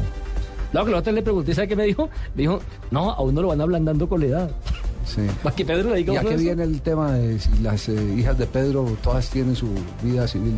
No, 0.72 0.84
que 0.84 0.90
la 0.90 0.98
otra 0.98 1.12
le 1.12 1.22
pregunté, 1.22 1.54
¿sabe 1.54 1.68
qué 1.68 1.76
me 1.76 1.84
dijo? 1.84 2.08
Me 2.34 2.42
dijo, 2.42 2.60
no, 2.90 3.10
a 3.10 3.20
uno 3.22 3.42
lo 3.42 3.48
van 3.48 3.60
ablandando 3.60 4.08
con 4.08 4.20
la 4.20 4.26
edad. 4.26 4.50
Sí. 5.06 5.22
Para 5.42 5.56
que 5.56 5.64
Pedro 5.64 5.90
le 5.90 5.96
diga 5.96 6.12
¿Y 6.12 6.16
a 6.16 6.20
uno 6.20 6.28
qué 6.28 6.34
eso. 6.34 6.44
viene 6.44 6.62
el 6.64 6.82
tema 6.82 7.12
de 7.12 7.38
si 7.38 7.48
las 7.62 7.88
eh, 7.88 8.14
hijas 8.16 8.36
de 8.36 8.46
Pedro 8.46 8.84
todas 9.02 9.30
tienen 9.30 9.56
su 9.56 9.68
vida 10.02 10.28
civil 10.28 10.52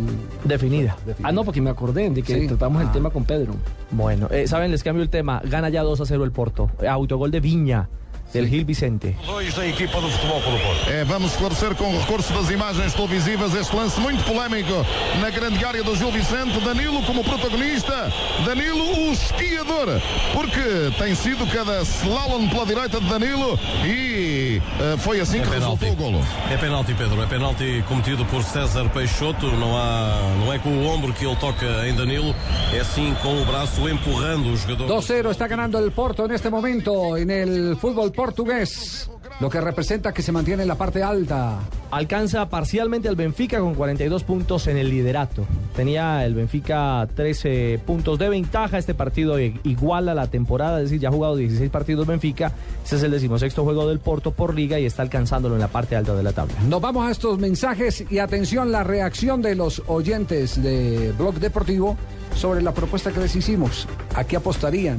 Definida. 0.45 0.97
definida? 1.07 1.29
Ah, 1.29 1.31
no, 1.33 1.45
porque 1.45 1.61
me 1.61 1.71
acordé 1.71 2.11
de 2.11 2.23
que 2.23 2.40
Sí. 2.40 2.47
tratamos 2.49 2.83
el 2.83 2.88
Ah. 2.88 2.93
tema 2.93 3.11
con 3.11 3.25
Pedro. 3.25 3.55
Bueno, 3.93 4.26
eh, 4.31 4.49
saben, 4.49 4.73
les 4.73 4.83
cambio 4.83 5.02
el 5.05 5.11
tema. 5.11 5.40
Gana 5.45 5.69
ya 5.69 5.83
2 5.85 6.00
a 6.00 6.07
0 6.07 6.25
el 6.25 6.33
Porto. 6.33 6.69
Autogol 6.88 7.31
de 7.31 7.38
Viña, 7.38 7.88
del 8.33 8.49
Gil 8.49 8.65
Vicente. 8.65 9.17
Dois 9.27 9.55
da 9.55 9.67
equipa 9.67 10.01
do 10.01 10.09
Futebol 10.11 10.41
Clube 10.43 10.59
do 10.59 10.65
Porto. 10.65 10.89
É, 10.91 11.05
vamos 11.05 11.33
esclarecer 11.33 11.75
com 11.75 11.99
recurso 11.99 12.33
das 12.33 12.51
imagens 12.51 12.95
televisivas 12.95 13.55
este 13.55 13.75
lance 13.75 13.99
muito 14.01 14.23
polémico 14.25 14.85
na 15.21 15.31
grande 15.31 15.65
área 15.65 15.83
do 15.83 15.95
Gil 15.97 16.11
Vicente. 16.13 16.59
Danilo 16.61 17.03
como 17.03 17.25
protagonista. 17.25 18.13
Danilo 18.47 19.09
o 19.09 19.13
esquiador, 19.13 19.89
porque 20.33 20.93
tem 20.99 21.15
sido 21.15 21.47
cada 21.53 21.83
slalom 21.83 22.49
pela 22.49 22.65
direita 22.67 23.01
de 23.01 23.09
Danilo 23.09 23.59
e 23.85 24.61
eh, 24.81 24.97
foi 24.99 25.21
assim 25.21 25.39
É 25.39 25.43
que 25.43 25.49
penalti. 25.51 25.85
resultou 25.85 25.93
o 25.93 26.13
golo. 26.13 26.27
É 26.51 26.57
penalti, 26.57 26.95
Pedro. 26.95 27.23
É 27.23 27.27
penalti 27.27 27.85
cometido 27.89 28.25
por 28.27 28.43
César 28.43 28.89
Peixoto. 28.91 29.47
Não, 29.57 29.77
há, 29.77 30.35
não 30.45 30.53
é 30.53 30.59
com 30.59 30.71
o 30.71 30.87
ombro 30.87 31.13
que 31.13 31.25
ele 31.27 31.37
toca 31.37 31.67
em 31.87 31.95
Danilo, 31.95 32.35
é 32.73 32.85
sim 32.85 33.15
com 33.23 33.41
o 33.43 33.45
braço 33.45 33.89
empurrando 33.89 34.53
o 34.53 34.57
jogador. 34.57 34.89
2-0 35.01 35.31
está 35.31 35.47
ganando 35.49 35.79
el 35.79 35.91
Porto 35.93 36.25
en 36.25 36.33
este 36.33 36.51
momento 36.51 37.17
en 37.17 37.31
el 37.31 37.77
fútbol 37.77 38.13
portugués, 38.21 39.11
lo 39.41 39.49
que 39.49 39.62
representa 39.62 40.12
que 40.12 40.21
se 40.21 40.31
mantiene 40.31 40.61
en 40.62 40.69
la 40.69 40.75
parte 40.75 41.03
alta. 41.03 41.59
Alcanza 41.91 42.50
parcialmente 42.50 43.09
al 43.09 43.17
Benfica 43.17 43.59
con 43.61 43.75
42 43.75 44.25
puntos 44.25 44.67
en 44.67 44.77
el 44.77 44.91
liderato. 44.91 45.47
Tenía 45.75 46.23
el 46.27 46.35
Benfica 46.35 47.09
13 47.17 47.81
puntos 47.87 48.19
de 48.19 48.29
ventaja. 48.29 48.77
Este 48.77 48.93
partido 48.93 49.41
i- 49.41 49.59
iguala 49.65 50.12
la 50.15 50.27
temporada, 50.27 50.79
es 50.83 50.91
decir, 50.91 51.00
ya 51.00 51.09
ha 51.09 51.12
jugado 51.12 51.35
16 51.37 51.71
partidos 51.71 52.07
Benfica. 52.07 52.53
Este 52.85 52.97
es 52.97 53.03
el 53.03 53.11
decimosexto 53.11 53.65
juego 53.65 53.89
del 53.89 54.00
Porto 54.00 54.33
por 54.33 54.55
liga 54.55 54.79
y 54.79 54.85
está 54.85 55.00
alcanzándolo 55.00 55.55
en 55.55 55.62
la 55.62 55.69
parte 55.69 55.97
alta 55.97 56.15
de 56.15 56.23
la 56.23 56.33
tabla. 56.33 56.55
Nos 56.69 56.83
vamos 56.83 57.09
a 57.09 57.11
estos 57.11 57.39
mensajes 57.39 58.05
y 58.11 58.19
atención 58.19 58.71
la 58.71 58.85
reacción 58.85 59.41
de 59.41 59.55
los 59.55 59.83
oyentes 59.87 60.62
de 60.62 61.12
Blog 61.17 61.37
Deportivo 61.37 61.97
sobre 62.37 62.61
la 62.61 62.75
propuesta 62.75 63.12
que 63.12 63.21
les 63.21 63.35
hicimos. 63.35 63.89
¿A 64.15 64.25
qué 64.25 64.37
apostarían 64.37 64.99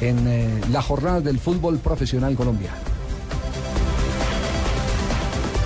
en 0.00 0.26
eh, 0.28 0.60
la 0.70 0.82
jornada 0.82 1.20
del 1.20 1.38
fútbol 1.38 1.78
profesional 1.78 2.34
colombiano? 2.36 2.76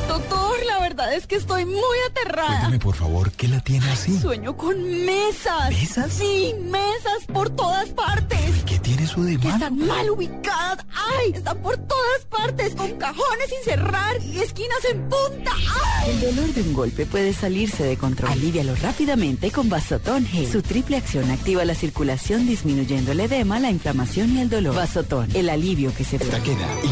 Doctor, 0.09 0.65
la 0.67 0.81
verdad 0.81 1.15
es 1.15 1.27
que 1.27 1.37
estoy 1.37 1.65
muy 1.65 1.99
aterrada. 2.11 2.49
Cuéntame, 2.49 2.79
por 2.79 2.95
favor, 2.95 3.33
¿qué 3.33 3.49
la 3.49 3.61
tiene 3.61 3.91
así? 3.91 4.19
Sueño 4.19 4.57
con 4.57 4.77
mesas. 5.05 5.71
¿Mesas? 5.71 6.13
Sí, 6.13 6.55
mesas 6.61 7.27
por 7.33 7.51
todas 7.51 7.89
partes. 7.91 8.42
¿Qué 8.93 8.99
tiene 8.99 9.11
eso 9.11 9.23
de 9.23 9.39
malo? 9.39 9.55
están 9.55 9.79
mal 9.79 10.11
ubicadas. 10.11 10.85
¡Ay! 10.95 11.33
Están 11.35 11.63
por 11.63 11.79
todas 11.79 12.25
partes, 12.29 12.75
con 12.75 12.91
cajones 12.99 13.49
sin 13.49 13.65
cerrar 13.65 14.23
y 14.23 14.41
esquinas 14.41 14.85
en 14.91 15.09
punta. 15.09 15.53
¡Ay! 16.03 16.11
El 16.11 16.37
dolor 16.37 16.53
de 16.53 16.61
un 16.61 16.75
golpe 16.75 17.07
puede 17.07 17.33
salirse 17.33 17.85
de 17.85 17.97
control. 17.97 18.33
Alivialo 18.33 18.75
rápidamente 18.75 19.51
con 19.51 19.71
Vasotón 19.71 20.27
Gel. 20.27 20.47
Su 20.47 20.61
triple 20.61 20.99
acción 20.99 21.31
activa 21.31 21.65
la 21.65 21.75
circulación 21.75 22.47
disminuyendo 22.47 23.13
el 23.13 23.21
edema, 23.21 23.59
la 23.61 23.71
inflamación 23.71 24.37
y 24.37 24.43
el 24.43 24.51
dolor. 24.51 24.75
Vasotón, 24.75 25.31
el 25.33 25.49
alivio 25.49 25.95
que 25.95 26.05
se 26.05 26.19
queda 26.19 26.41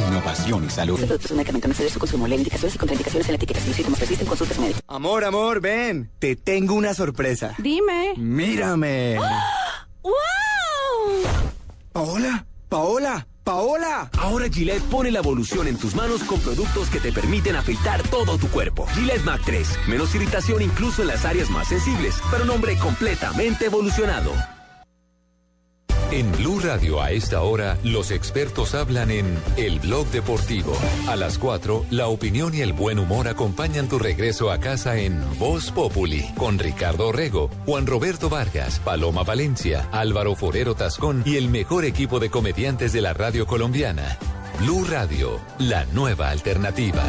innovación 0.09 0.65
y 0.65 0.71
salud. 0.71 0.95
Este 0.95 1.07
producto 1.07 1.27
es 1.27 1.31
un 1.33 1.37
medicamento 1.37 1.69
no 1.69 1.75
su 1.75 1.99
consumo. 1.99 2.27
Lee 2.27 2.37
indicaciones 2.37 2.75
y 2.77 2.79
contraindicaciones 2.79 3.29
en 3.29 3.33
la 3.33 3.37
etiqueta. 3.37 3.61
Si 3.61 3.67
los 3.67 3.77
síntomas 3.77 3.99
persisten, 3.99 4.27
consulta 4.27 4.55
a 4.55 4.57
su 4.57 4.63
médico. 4.63 4.81
Amor, 4.87 5.25
amor, 5.25 5.61
ven. 5.61 6.11
Te 6.19 6.35
tengo 6.35 6.75
una 6.75 6.95
sorpresa. 6.95 7.55
Dime. 7.59 8.15
Mírame. 8.17 9.19
¡Wow! 10.03 10.40
Paola, 11.93 12.47
Paola, 12.69 13.27
Paola. 13.43 14.11
Ahora 14.19 14.49
Gillette 14.49 14.83
pone 14.85 15.11
la 15.11 15.19
evolución 15.19 15.67
en 15.67 15.77
tus 15.77 15.97
manos 15.97 16.23
con 16.23 16.41
productos 16.41 16.89
que 16.89 17.01
te 17.01 17.13
permiten 17.13 17.57
afeitar 17.57 18.03
todo 18.05 18.39
tu 18.39 18.49
cuerpo. 18.49 18.87
Gillette 18.95 19.25
Mac 19.25 19.43
3. 19.45 19.89
Menos 19.89 20.15
irritación 20.15 20.63
incluso 20.63 21.03
en 21.03 21.09
las 21.09 21.25
áreas 21.25 21.51
más 21.51 21.69
sensibles, 21.69 22.21
pero 22.31 22.45
un 22.45 22.51
hombre 22.51 22.79
completamente 22.79 23.67
evolucionado. 23.67 24.33
En 26.13 26.33
Blue 26.33 26.59
Radio 26.59 27.01
a 27.01 27.13
esta 27.13 27.43
hora, 27.43 27.79
los 27.85 28.11
expertos 28.11 28.75
hablan 28.75 29.13
en 29.13 29.39
El 29.57 29.79
Blog 29.79 30.09
Deportivo. 30.09 30.77
A 31.07 31.15
las 31.15 31.39
4, 31.39 31.87
la 31.91 32.09
opinión 32.09 32.53
y 32.53 32.63
el 32.63 32.73
buen 32.73 32.99
humor 32.99 33.29
acompañan 33.29 33.89
tu 33.89 34.01
regreso 34.01 34.51
a 34.51 34.59
casa 34.59 34.97
en 34.97 35.21
Voz 35.39 35.71
Populi, 35.71 36.29
con 36.37 36.59
Ricardo 36.59 37.13
Rego, 37.13 37.49
Juan 37.65 37.87
Roberto 37.87 38.29
Vargas, 38.29 38.81
Paloma 38.81 39.23
Valencia, 39.23 39.89
Álvaro 39.93 40.35
Forero 40.35 40.75
Tascón 40.75 41.23
y 41.25 41.37
el 41.37 41.49
mejor 41.49 41.85
equipo 41.85 42.19
de 42.19 42.29
comediantes 42.29 42.93
de 42.93 43.03
la 43.03 43.15
radio 43.15 43.47
colombiana. 43.47 44.19
Blue 44.59 44.85
Radio, 44.91 45.39
la 45.59 45.85
nueva 45.87 46.31
alternativa. 46.31 47.05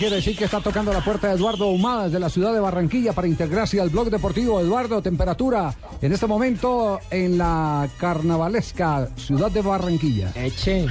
Quiere 0.00 0.16
decir 0.16 0.34
que 0.34 0.46
está 0.46 0.60
tocando 0.62 0.94
la 0.94 1.04
puerta 1.04 1.28
de 1.28 1.34
Eduardo 1.34 1.66
Humada 1.66 2.04
desde 2.04 2.18
la 2.18 2.30
ciudad 2.30 2.54
de 2.54 2.60
Barranquilla 2.60 3.12
para 3.12 3.28
integrarse 3.28 3.78
al 3.78 3.90
blog 3.90 4.08
deportivo. 4.08 4.58
Eduardo, 4.58 5.02
temperatura 5.02 5.74
en 6.00 6.10
este 6.10 6.26
momento 6.26 6.98
en 7.10 7.36
la 7.36 7.86
carnavalesca 7.98 9.10
ciudad 9.16 9.50
de 9.50 9.60
Barranquilla. 9.60 10.32
Eche. 10.34 10.86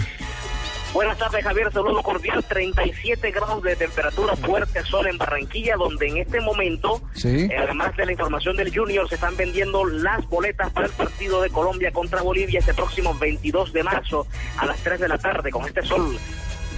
Buenas 0.94 1.18
tardes, 1.18 1.44
Javier. 1.44 1.74
Saludo 1.74 2.04
cordial. 2.04 2.44
37 2.48 3.32
grados 3.32 3.64
de 3.64 3.76
temperatura, 3.76 4.36
fuerte 4.36 4.84
sol 4.86 5.08
en 5.08 5.18
Barranquilla, 5.18 5.76
donde 5.76 6.08
en 6.08 6.18
este 6.18 6.40
momento, 6.42 7.02
Sí. 7.16 7.48
eh, 7.50 7.58
además 7.58 7.98
de 7.98 8.06
la 8.06 8.12
información 8.12 8.58
del 8.58 8.72
Junior, 8.76 9.10
se 9.10 9.16
están 9.16 9.36
vendiendo 9.36 9.86
las 9.86 10.24
boletas 10.30 10.70
para 10.72 10.86
el 10.86 10.94
partido 10.94 11.42
de 11.42 11.50
Colombia 11.50 11.92
contra 11.92 12.22
Bolivia 12.22 12.60
este 12.60 12.76
próximo 12.76 13.16
22 13.16 13.74
de 13.74 13.82
marzo 13.84 14.28
a 14.58 14.68
las 14.68 14.78
3 14.84 15.00
de 15.00 15.08
la 15.08 15.18
tarde. 15.18 15.50
Con 15.50 15.66
este 15.66 15.82
sol 15.82 16.16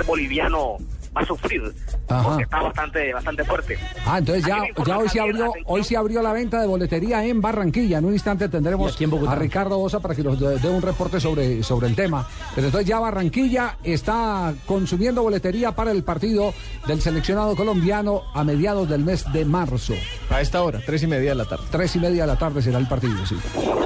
boliviano 0.08 0.78
va 1.16 1.22
a 1.22 1.26
sufrir, 1.26 1.62
Ajá. 2.08 2.24
porque 2.24 2.44
está 2.44 2.62
bastante, 2.62 3.14
bastante 3.14 3.44
fuerte. 3.44 3.78
Ah, 4.06 4.20
entonces 4.20 4.46
ya, 4.46 4.64
ya 4.86 4.98
hoy 4.98 5.10
se 5.10 5.20
abrió, 5.20 5.54
hoy 5.66 5.84
se 5.84 5.98
abrió 5.98 6.22
la 6.22 6.34
venta 6.34 6.62
de 6.62 6.68
boletería 6.68 7.26
en 7.26 7.42
Barranquilla. 7.42 7.98
En 7.98 8.06
un 8.06 8.14
instante 8.14 8.48
tendremos 8.50 8.98
a 9.28 9.36
Ricardo 9.36 9.78
Bosa 9.78 10.00
para 10.00 10.16
que 10.16 10.24
nos 10.24 10.40
dé 10.40 10.58
dé 10.60 10.70
un 10.70 10.82
reporte 10.82 11.20
sobre, 11.20 11.64
sobre 11.64 11.88
el 11.88 11.96
tema. 11.96 12.28
Pero 12.56 12.68
entonces 12.68 12.88
ya 12.88 13.00
Barranquilla 13.00 13.78
está 13.84 14.54
consumiendo 14.66 15.24
boletería 15.24 15.74
para 15.74 15.92
el 15.92 16.04
partido 16.04 16.54
del 16.88 17.02
seleccionado 17.02 17.56
colombiano 17.56 18.24
a 18.34 18.44
mediados 18.44 18.88
del 18.88 19.04
mes 19.04 19.26
de 19.32 19.46
marzo. 19.46 19.94
A 20.30 20.42
esta 20.42 20.62
hora, 20.64 20.80
tres 20.86 21.04
y 21.04 21.08
media 21.08 21.32
de 21.32 21.36
la 21.36 21.46
tarde. 21.46 21.66
Tres 21.72 21.96
y 21.96 22.00
media 22.00 22.24
de 22.24 22.28
la 22.28 22.38
tarde 22.38 22.62
será 22.62 22.78
el 22.78 22.88
partido, 22.88 23.26
sí. 23.26 23.36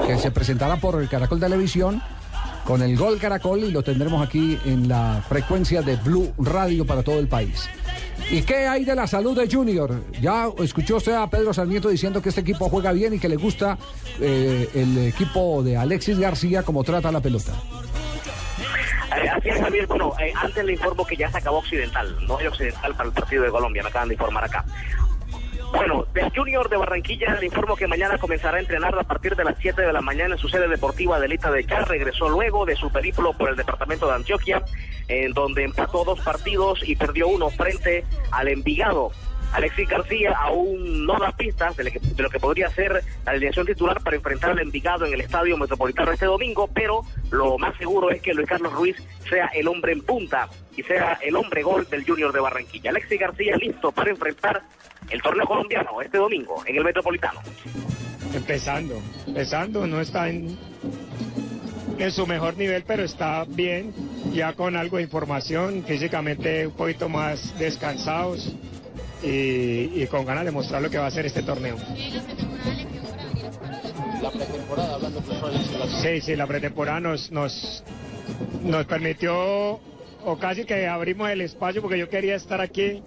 Que 0.06 0.18
se 0.18 0.32
presentará 0.32 0.76
por 0.78 1.02
el 1.02 1.10
Caracol 1.10 1.40
Televisión 1.40 2.02
con 2.66 2.82
el 2.82 2.98
Gol 2.98 3.20
Caracol 3.20 3.64
y 3.64 3.72
lo 3.72 3.84
tendremos 3.84 4.26
aquí 4.26 4.58
en 4.66 4.88
la 4.88 5.24
frecuencia 5.28 5.82
de 5.82 5.96
Blue 5.98 6.34
Radio 6.38 6.86
para 6.86 7.04
todo 7.04 7.20
el 7.20 7.28
país. 7.28 7.70
¿Y 8.30 8.42
qué 8.42 8.68
hay 8.68 8.84
de 8.84 8.96
la 8.96 9.06
salud 9.06 9.40
de 9.40 9.48
Junior? 9.54 10.02
Ya 10.20 10.48
escuchó 10.60 10.98
usted 10.98 11.14
a 11.14 11.30
Pedro 11.30 11.54
Sarmiento 11.54 11.90
diciendo 11.90 12.22
que 12.22 12.30
este 12.30 12.42
equipo 12.42 12.68
juega 12.70 12.92
bien 12.92 13.14
y 13.14 13.20
que 13.20 13.30
le 13.30 13.36
gusta 13.36 13.78
eh, 14.20 14.68
el 14.74 14.98
equipo 15.08 15.62
de 15.62 15.78
Alexis 15.78 16.18
García 16.18 16.64
como 16.64 16.84
trata 16.84 17.12
la 17.12 17.22
pelota. 17.22 17.54
Eh, 19.16 19.30
así 19.30 19.50
es, 19.50 19.62
Javier. 19.62 19.86
Bueno, 19.86 20.14
eh, 20.20 20.34
antes 20.36 20.66
le 20.66 20.74
informo 20.74 21.06
que 21.06 21.16
ya 21.16 21.30
se 21.32 21.38
acabó 21.38 21.60
Occidental. 21.60 22.18
No 22.28 22.38
hay 22.38 22.48
Occidental 22.48 22.96
para 22.96 23.10
el 23.10 23.14
partido 23.14 23.44
de 23.44 23.50
Colombia, 23.52 23.84
me 23.84 23.90
acaban 23.90 24.08
de 24.10 24.16
informar 24.16 24.44
acá. 24.44 24.66
Bueno, 25.76 26.06
del 26.14 26.32
Junior 26.34 26.70
de 26.70 26.78
Barranquilla 26.78 27.36
le 27.36 27.48
informo 27.48 27.76
que 27.76 27.86
mañana 27.86 28.18
comenzará 28.18 28.58
a 28.58 28.60
entrenar 28.62 28.98
a 28.98 29.04
partir 29.04 29.36
de 29.36 29.44
las 29.44 29.58
7 29.60 29.82
de 29.82 29.92
la 29.92 30.00
mañana 30.00 30.36
en 30.36 30.40
su 30.40 30.48
sede 30.48 30.70
deportiva 30.70 31.20
de 31.20 31.28
Lita 31.28 31.52
de 31.52 31.66
Char. 31.66 31.88
Regresó 31.90 32.30
luego 32.30 32.66
de 32.66 32.76
su 32.78 32.90
periplo 32.92 33.34
por 33.34 33.50
el 33.50 33.58
departamento 33.58 34.08
de 34.08 34.14
Antioquia, 34.14 34.64
en 35.10 35.34
donde 35.34 35.64
empató 35.64 36.06
dos 36.06 36.22
partidos 36.22 36.80
y 36.88 36.96
perdió 36.96 37.28
uno 37.28 37.50
frente 37.50 38.06
al 38.32 38.48
Envigado. 38.48 39.12
Alexis 39.54 39.88
García 39.88 40.34
aún 40.38 41.06
no 41.06 41.18
da 41.18 41.32
pistas 41.32 41.76
de 41.78 41.84
lo, 42.18 42.30
que, 42.30 42.40
podría 42.40 42.70
ser 42.70 43.04
la 43.26 43.32
alineación 43.32 43.66
titular 43.66 44.02
para 44.02 44.16
enfrentar 44.16 44.52
al 44.52 44.60
Envigado 44.60 45.06
en 45.06 45.14
el 45.14 45.22
Estadio 45.22 45.58
Metropolitano 45.58 46.12
este 46.12 46.26
domingo, 46.26 46.68
pero 46.74 47.02
lo 47.32 47.58
más 47.58 47.78
seguro 47.78 48.10
es 48.10 48.22
que 48.22 48.34
Luis 48.34 48.48
Carlos 48.48 48.74
Ruiz 48.74 48.98
sea 49.30 49.48
el 49.48 49.68
hombre 49.68 49.94
en 49.94 50.02
punta 50.02 50.50
y 50.76 50.84
sea 50.84 51.20
el 51.22 51.36
hombre 51.36 51.64
gol 51.64 51.88
del 51.90 52.06
Junior 52.06 52.34
de 52.34 52.40
Barranquilla. 52.40 52.90
Alexis 52.90 53.20
García 53.20 53.56
listo 53.58 53.92
para 53.92 54.10
enfrentar 54.10 54.62
el 55.10 55.22
torneo 55.22 55.46
colombiano 55.46 56.02
este 56.02 56.18
domingo 56.18 56.64
en 56.66 56.76
el 56.76 56.84
Metropolitano. 56.84 57.40
Empezando, 58.34 59.02
empezando, 59.26 59.88
no 59.88 60.02
está 60.02 60.28
en, 60.28 60.58
en 61.98 62.12
su 62.12 62.28
mejor 62.28 62.58
nivel, 62.58 62.84
pero 62.86 63.04
está 63.04 63.46
bien, 63.48 63.94
ya 64.34 64.54
con 64.54 64.76
algo 64.76 64.98
de 64.98 65.04
información, 65.04 65.84
físicamente 65.88 66.68
un 66.68 66.74
poquito 66.74 67.08
más 67.08 67.58
descansados 67.58 68.54
y, 69.26 70.04
y 70.04 70.08
con 70.10 70.26
ganas 70.26 70.46
de 70.46 70.52
mostrar 70.52 70.82
lo 70.82 70.90
que 70.90 70.98
va 70.98 71.08
a 71.08 71.12
ser 71.12 71.26
este 71.26 71.42
torneo. 71.44 71.78
La 74.22 74.32
pretemporada, 74.32 74.96
hablando 74.96 75.22
Sí, 76.02 76.22
sí, 76.22 76.36
la 76.36 76.48
pretemporada 76.48 77.00
nos, 77.00 77.32
nos, 77.32 77.84
nos 78.64 78.86
permitió, 78.86 79.34
o 80.26 80.38
casi 80.40 80.64
que 80.66 80.88
abrimos 80.88 81.30
el 81.30 81.42
espacio 81.42 81.82
porque 81.82 81.98
yo 82.00 82.10
quería 82.10 82.36
estar 82.36 82.62
aquí 82.62 83.02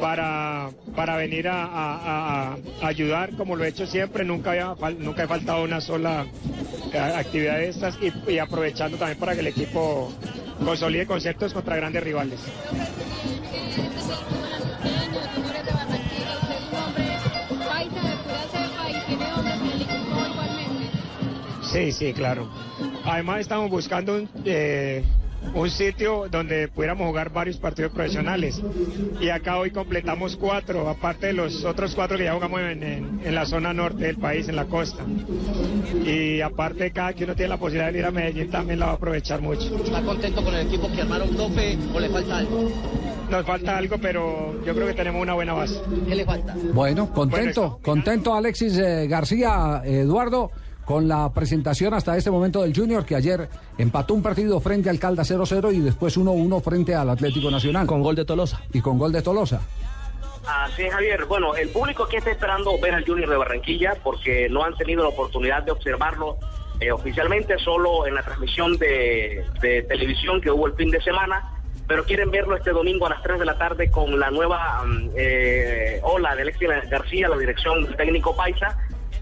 para, 0.00 0.70
para 0.96 1.16
venir 1.16 1.48
a, 1.48 1.64
a- 1.64 2.52
a- 2.52 2.56
a 2.82 2.86
ayudar 2.86 3.36
como 3.36 3.56
lo 3.56 3.64
he 3.64 3.68
hecho 3.68 3.86
siempre. 3.86 4.24
Nunca, 4.24 4.50
había, 4.50 4.74
nunca 4.98 5.24
he 5.24 5.28
faltado 5.28 5.62
una 5.64 5.80
sola 5.80 6.26
eh, 6.92 6.98
actividad 6.98 7.58
de 7.58 7.68
estas 7.68 7.96
y, 8.00 8.12
y 8.32 8.38
aprovechando 8.38 8.96
también 8.96 9.18
para 9.18 9.34
que 9.34 9.40
el 9.40 9.46
equipo 9.48 10.12
consolide 10.64 11.06
conceptos 11.06 11.52
contra 11.52 11.76
grandes 11.76 12.02
rivales. 12.02 12.40
Sí, 21.78 21.92
sí, 21.92 22.12
claro. 22.12 22.48
Además 23.04 23.40
estamos 23.40 23.70
buscando 23.70 24.14
un, 24.16 24.28
eh, 24.44 25.02
un 25.54 25.70
sitio 25.70 26.26
donde 26.30 26.68
pudiéramos 26.68 27.06
jugar 27.06 27.30
varios 27.30 27.56
partidos 27.58 27.92
profesionales. 27.92 28.60
Y 29.20 29.28
acá 29.28 29.56
hoy 29.58 29.70
completamos 29.70 30.36
cuatro, 30.36 30.88
aparte 30.88 31.28
de 31.28 31.32
los 31.34 31.64
otros 31.64 31.94
cuatro 31.94 32.16
que 32.18 32.24
ya 32.24 32.34
jugamos 32.34 32.60
en, 32.60 32.82
en- 32.82 33.20
en 33.24 33.34
la 33.34 33.46
zona 33.46 33.72
norte 33.72 34.04
del 34.06 34.16
país, 34.16 34.48
en 34.48 34.56
la 34.56 34.64
costa. 34.64 35.04
Y 36.04 36.40
aparte 36.40 36.90
cada 36.90 37.12
que 37.12 37.24
uno 37.24 37.34
tiene 37.34 37.50
la 37.50 37.56
posibilidad 37.56 37.86
de 37.86 37.92
venir 37.92 38.06
a 38.06 38.10
Medellín 38.10 38.50
también 38.50 38.80
la 38.80 38.86
va 38.86 38.92
a 38.92 38.94
aprovechar 38.96 39.40
mucho. 39.40 39.74
¿Está 39.82 40.02
contento 40.02 40.42
con 40.42 40.54
el 40.54 40.66
equipo 40.66 40.90
que 40.92 41.02
armaron, 41.02 41.28
profe, 41.30 41.78
o 41.94 42.00
le 42.00 42.08
falta 42.08 42.38
algo? 42.38 42.70
Nos 43.30 43.44
falta 43.44 43.76
algo, 43.76 43.96
pero 44.00 44.54
yo 44.64 44.74
creo 44.74 44.86
que 44.86 44.94
tenemos 44.94 45.20
una 45.22 45.34
buena 45.34 45.52
base. 45.52 45.78
¿Qué 46.08 46.14
le 46.14 46.24
falta? 46.24 46.54
Bueno, 46.72 47.12
contento, 47.12 47.78
contento 47.82 48.34
Alexis 48.34 48.76
eh, 48.78 49.06
García, 49.06 49.82
Eduardo, 49.84 50.50
con 50.88 51.06
la 51.06 51.30
presentación 51.34 51.92
hasta 51.92 52.16
este 52.16 52.30
momento 52.30 52.62
del 52.62 52.74
Junior, 52.74 53.04
que 53.04 53.14
ayer 53.14 53.46
empató 53.76 54.14
un 54.14 54.22
partido 54.22 54.58
frente 54.58 54.88
al 54.88 54.98
Caldas 54.98 55.30
0-0 55.30 55.74
y 55.74 55.80
después 55.80 56.16
1-1 56.16 56.62
frente 56.62 56.94
al 56.94 57.10
Atlético 57.10 57.50
Nacional. 57.50 57.86
Con 57.86 58.00
gol 58.00 58.16
de 58.16 58.24
Tolosa. 58.24 58.62
Y 58.72 58.80
con 58.80 58.96
gol 58.96 59.12
de 59.12 59.20
Tolosa. 59.20 59.60
Así 60.46 60.84
es, 60.84 60.94
Javier. 60.94 61.26
Bueno, 61.26 61.54
el 61.56 61.68
público 61.68 62.04
aquí 62.04 62.16
está 62.16 62.30
esperando 62.30 62.80
ver 62.80 62.94
al 62.94 63.04
Junior 63.04 63.28
de 63.28 63.36
Barranquilla 63.36 63.96
porque 64.02 64.48
no 64.48 64.64
han 64.64 64.74
tenido 64.78 65.02
la 65.02 65.10
oportunidad 65.10 65.62
de 65.62 65.72
observarlo 65.72 66.38
eh, 66.80 66.90
oficialmente, 66.90 67.58
solo 67.58 68.06
en 68.06 68.14
la 68.14 68.22
transmisión 68.22 68.78
de, 68.78 69.44
de 69.60 69.82
televisión 69.82 70.40
que 70.40 70.50
hubo 70.50 70.68
el 70.68 70.72
fin 70.72 70.90
de 70.90 71.02
semana, 71.02 71.52
pero 71.86 72.04
quieren 72.04 72.30
verlo 72.30 72.56
este 72.56 72.70
domingo 72.70 73.06
a 73.06 73.10
las 73.10 73.22
3 73.22 73.38
de 73.38 73.44
la 73.44 73.58
tarde 73.58 73.90
con 73.90 74.18
la 74.18 74.30
nueva 74.30 74.82
mm, 74.86 75.10
eh, 75.18 76.00
ola 76.02 76.34
de 76.34 76.42
Alexis 76.42 76.68
García, 76.88 77.28
la 77.28 77.36
dirección 77.36 77.84
del 77.84 77.94
técnico 77.94 78.34
Paisa, 78.34 78.78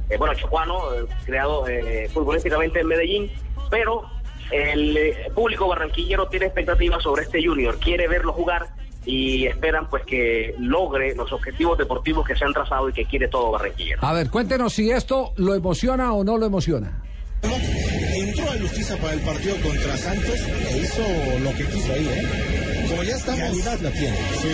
eh, 0.08 0.16
bueno, 0.16 0.34
chocuano, 0.34 0.94
eh, 0.94 1.04
creado 1.24 1.66
eh, 1.68 2.08
futbolísticamente 2.12 2.80
en 2.80 2.86
Medellín, 2.86 3.30
pero 3.70 4.04
el 4.50 4.96
eh, 4.96 5.30
público 5.34 5.66
barranquillero 5.68 6.28
tiene 6.28 6.46
expectativas 6.46 7.02
sobre 7.02 7.22
este 7.24 7.44
Junior, 7.44 7.78
quiere 7.78 8.06
verlo 8.08 8.32
jugar 8.32 8.68
y 9.04 9.46
esperan 9.46 9.88
pues 9.88 10.04
que 10.04 10.54
logre 10.58 11.14
los 11.14 11.32
objetivos 11.32 11.78
deportivos 11.78 12.26
que 12.26 12.34
se 12.34 12.44
han 12.44 12.52
trazado 12.52 12.88
y 12.88 12.92
que 12.92 13.04
quiere 13.04 13.28
todo 13.28 13.52
Barranquillero. 13.52 14.04
A 14.04 14.12
ver, 14.12 14.30
cuéntenos 14.30 14.72
si 14.72 14.90
esto 14.90 15.32
lo 15.36 15.54
emociona 15.54 16.12
o 16.12 16.24
no 16.24 16.36
lo 16.38 16.46
emociona. 16.46 17.02
Entró 17.42 18.50
a 18.50 18.56
Lustiza 18.56 18.96
para 18.96 19.12
el 19.12 19.20
partido 19.20 19.56
contra 19.62 19.96
Santos 19.96 20.34
e 20.70 20.78
hizo 20.78 21.02
lo 21.44 21.50
que 21.56 21.64
quiso 21.66 21.92
ahí, 21.92 22.08
¿eh? 22.08 22.86
Como 22.88 23.02
ya 23.04 23.14
estamos. 23.14 23.40
Calidad 23.40 23.80
la 23.80 23.90
tiene. 23.92 24.16
Sí. 24.16 24.48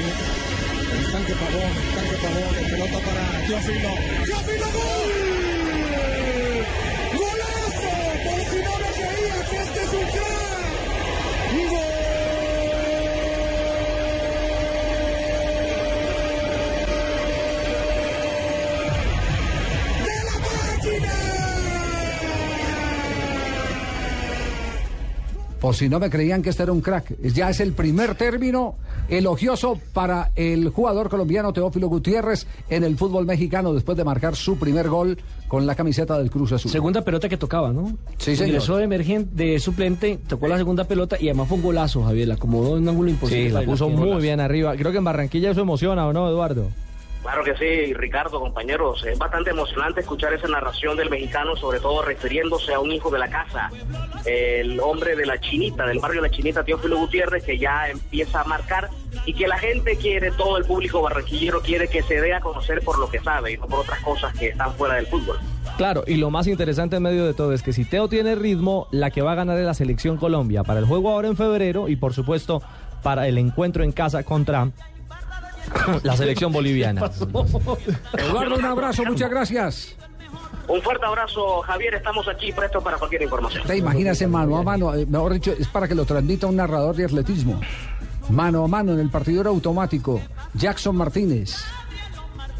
El 0.92 1.12
tanque 1.12 1.32
pavón, 1.32 1.73
el 1.73 1.94
tanque 1.94 2.16
pavón, 2.23 2.54
el 2.59 2.71
pelota 2.71 2.99
para 3.06 3.47
Teófilo. 3.47 3.88
¡Teófilo 4.26 4.66
gol! 4.66 5.01
Por 25.63 25.77
si 25.77 25.89
no 25.89 26.01
me 26.01 26.11
creían 26.11 26.43
que 26.43 26.51
este 26.51 26.65
era 26.65 26.73
un 26.73 26.81
crack. 26.81 27.17
Ya 27.21 27.49
es 27.49 27.61
el 27.61 27.73
primer 27.73 28.17
término 28.17 28.75
elogioso 29.09 29.79
para 29.93 30.33
el 30.35 30.71
jugador 30.71 31.09
colombiano 31.09 31.53
Teófilo 31.53 31.87
Gutiérrez 31.87 32.49
en 32.69 32.83
el 32.83 32.97
fútbol 32.97 33.27
mexicano 33.27 33.73
después 33.73 33.97
de 33.97 34.03
marcar 34.03 34.35
su 34.35 34.59
primer 34.59 34.89
gol 34.89 35.19
con 35.47 35.65
la 35.65 35.77
camiseta 35.77 36.19
del 36.19 36.33
Cruz 36.33 36.51
Azul. 36.51 36.69
Segunda 36.69 37.03
pelota 37.03 37.29
que 37.29 37.37
tocaba, 37.37 37.73
¿no? 37.73 37.97
Sí, 38.19 38.35
señor. 38.35 38.49
Ingresó 38.49 38.77
de 38.77 38.83
emergente, 38.83 39.31
de 39.37 39.61
suplente, 39.61 40.19
tocó 40.27 40.49
la 40.49 40.57
segunda 40.57 40.83
pelota 40.83 41.17
y 41.21 41.29
además 41.29 41.47
fue 41.47 41.59
un 41.59 41.63
golazo, 41.63 42.03
Javier. 42.03 42.27
La 42.27 42.35
acomodó 42.35 42.77
en 42.77 42.83
un 42.83 42.89
ángulo 42.89 43.11
imposible. 43.11 43.47
Sí, 43.47 43.55
la 43.55 43.63
puso 43.63 43.89
muy 43.89 44.21
bien 44.21 44.41
arriba. 44.41 44.75
Creo 44.75 44.91
que 44.91 44.99
en 44.99 45.05
Barranquilla 45.05 45.53
eso 45.53 45.61
emociona, 45.61 46.09
¿o 46.09 46.13
no, 46.13 46.29
Eduardo? 46.29 46.71
Claro 47.23 47.45
que 47.45 47.56
sí, 47.56 47.95
Ricardo, 47.95 48.41
compañeros. 48.41 49.04
Es 49.04 49.17
bastante 49.17 49.50
emocionante 49.50 50.00
escuchar 50.00 50.32
esa 50.32 50.49
narración 50.49 50.97
del 50.97 51.08
mexicano, 51.08 51.54
sobre 51.54 51.78
todo 51.78 52.02
refiriéndose 52.02 52.75
a 52.75 52.80
un 52.80 52.91
hijo 52.91 53.11
de 53.11 53.19
la 53.21 53.28
casa, 53.28 53.71
el 54.25 54.80
hombre 54.80 55.15
de 55.15 55.25
la 55.25 55.39
Chinita, 55.39 55.87
del 55.87 56.00
barrio 56.00 56.21
de 56.21 56.28
la 56.28 56.35
Chinita, 56.35 56.65
Teófilo 56.65 56.99
Gutiérrez, 56.99 57.45
que 57.45 57.58
ya 57.58 57.89
empieza 57.89 58.41
a 58.41 58.45
marcar 58.45 58.91
y 59.25 59.35
que 59.35 59.47
la 59.47 59.56
gente 59.56 59.97
quiere, 59.97 60.32
todo 60.32 60.56
el 60.56 60.65
público 60.65 61.00
barranquillero 61.00 61.61
quiere 61.61 61.87
que 61.87 62.02
se 62.02 62.21
dé 62.21 62.35
a 62.35 62.41
conocer 62.41 62.82
por 62.82 62.99
lo 62.99 63.08
que 63.08 63.21
sabe 63.21 63.52
y 63.52 63.56
no 63.56 63.67
por 63.69 63.80
otras 63.80 64.00
cosas 64.00 64.37
que 64.37 64.49
están 64.49 64.75
fuera 64.75 64.97
del 64.97 65.06
fútbol. 65.06 65.39
Claro, 65.76 66.02
y 66.06 66.17
lo 66.17 66.30
más 66.30 66.49
interesante 66.49 66.97
en 66.97 67.04
medio 67.04 67.25
de 67.25 67.35
todo 67.35 67.52
es 67.52 67.63
que 67.63 67.73
si 67.73 67.85
Teo 67.85 68.08
tiene 68.08 68.35
ritmo, 68.35 68.89
la 68.91 69.11
que 69.11 69.23
va 69.23 69.32
a 69.32 69.37
ganar 69.37 69.58
es 69.58 69.65
la 69.65 69.75
selección 69.75 70.17
Colombia 70.17 70.65
para 70.65 70.80
el 70.80 70.87
juego 70.87 71.11
ahora 71.11 71.28
en 71.28 71.37
febrero 71.37 71.89
y 71.89 71.95
por 71.95 72.15
supuesto 72.15 72.63
para 73.02 73.26
el 73.28 73.39
encuentro 73.39 73.85
en 73.85 73.93
casa 73.93 74.23
contra 74.23 74.71
la 76.02 76.17
selección 76.17 76.52
boliviana. 76.52 77.11
Eduardo, 78.19 78.56
un 78.56 78.65
abrazo, 78.65 79.04
muchas 79.04 79.30
gracias. 79.30 79.97
Un 80.69 80.80
fuerte 80.80 81.04
abrazo, 81.04 81.61
Javier. 81.63 81.95
Estamos 81.95 82.26
aquí 82.28 82.52
prestos 82.52 82.82
para 82.82 82.97
cualquier 82.97 83.23
información. 83.23 83.67
Te 83.67 83.76
imagínese 83.76 84.26
mano 84.26 84.56
a 84.56 84.63
mano, 84.63 84.95
eh, 84.95 85.06
mejor 85.06 85.35
dicho, 85.35 85.52
es 85.58 85.67
para 85.69 85.89
que 85.89 85.95
lo 85.95 86.04
transmita 86.04 86.47
un 86.47 86.56
narrador 86.56 86.95
de 86.95 87.04
atletismo. 87.04 87.61
Mano 88.30 88.65
a 88.65 88.69
mano 88.69 88.93
en 88.93 89.00
el 89.00 89.11
partidor 89.11 89.49
automático, 89.49 90.21
Jackson 90.54 90.97
Martínez. 90.97 91.56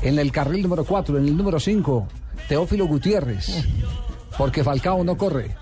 En 0.03 0.19
el 0.19 0.33
carril 0.33 0.63
número 0.63 0.85
4, 0.85 1.19
en 1.19 1.29
el 1.29 1.37
número 1.37 1.61
5, 1.61 2.09
Teófilo 2.49 2.87
Gutiérrez. 2.87 3.65
Porque 4.37 4.65
Falcao 4.65 5.05
no 5.05 5.17
corre. 5.17 5.55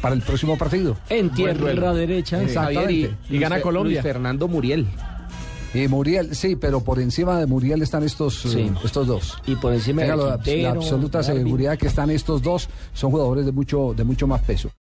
Para 0.00 0.14
el 0.14 0.22
próximo 0.22 0.56
partido. 0.56 0.96
En 1.08 1.30
tierra 1.30 1.92
derecha. 1.92 2.40
Exactamente. 2.40 3.16
Luis 3.28 4.00
Fernando 4.02 4.46
Muriel. 4.46 4.86
Y 5.84 5.88
Muriel, 5.88 6.34
sí, 6.34 6.56
pero 6.56 6.80
por 6.80 6.98
encima 7.00 7.38
de 7.38 7.46
Muriel 7.46 7.82
están 7.82 8.02
estos, 8.02 8.44
eh, 8.54 8.70
estos 8.84 9.06
dos. 9.06 9.34
Y 9.46 9.54
por 9.56 9.72
encima 9.72 10.02
de 10.02 10.08
Téngalo 10.08 10.28
la- 10.30 10.36
Quintero, 10.36 10.62
la 10.62 10.70
absoluta 10.70 11.22
seguridad 11.22 11.78
que 11.78 11.86
están 11.86 12.10
estos 12.10 12.42
dos, 12.42 12.68
son 12.94 13.10
jugadores 13.10 13.44
de 13.46 13.52
mucho, 13.52 13.92
de 13.96 14.04
mucho 14.04 14.26
más 14.26 14.40
peso. 14.42 14.70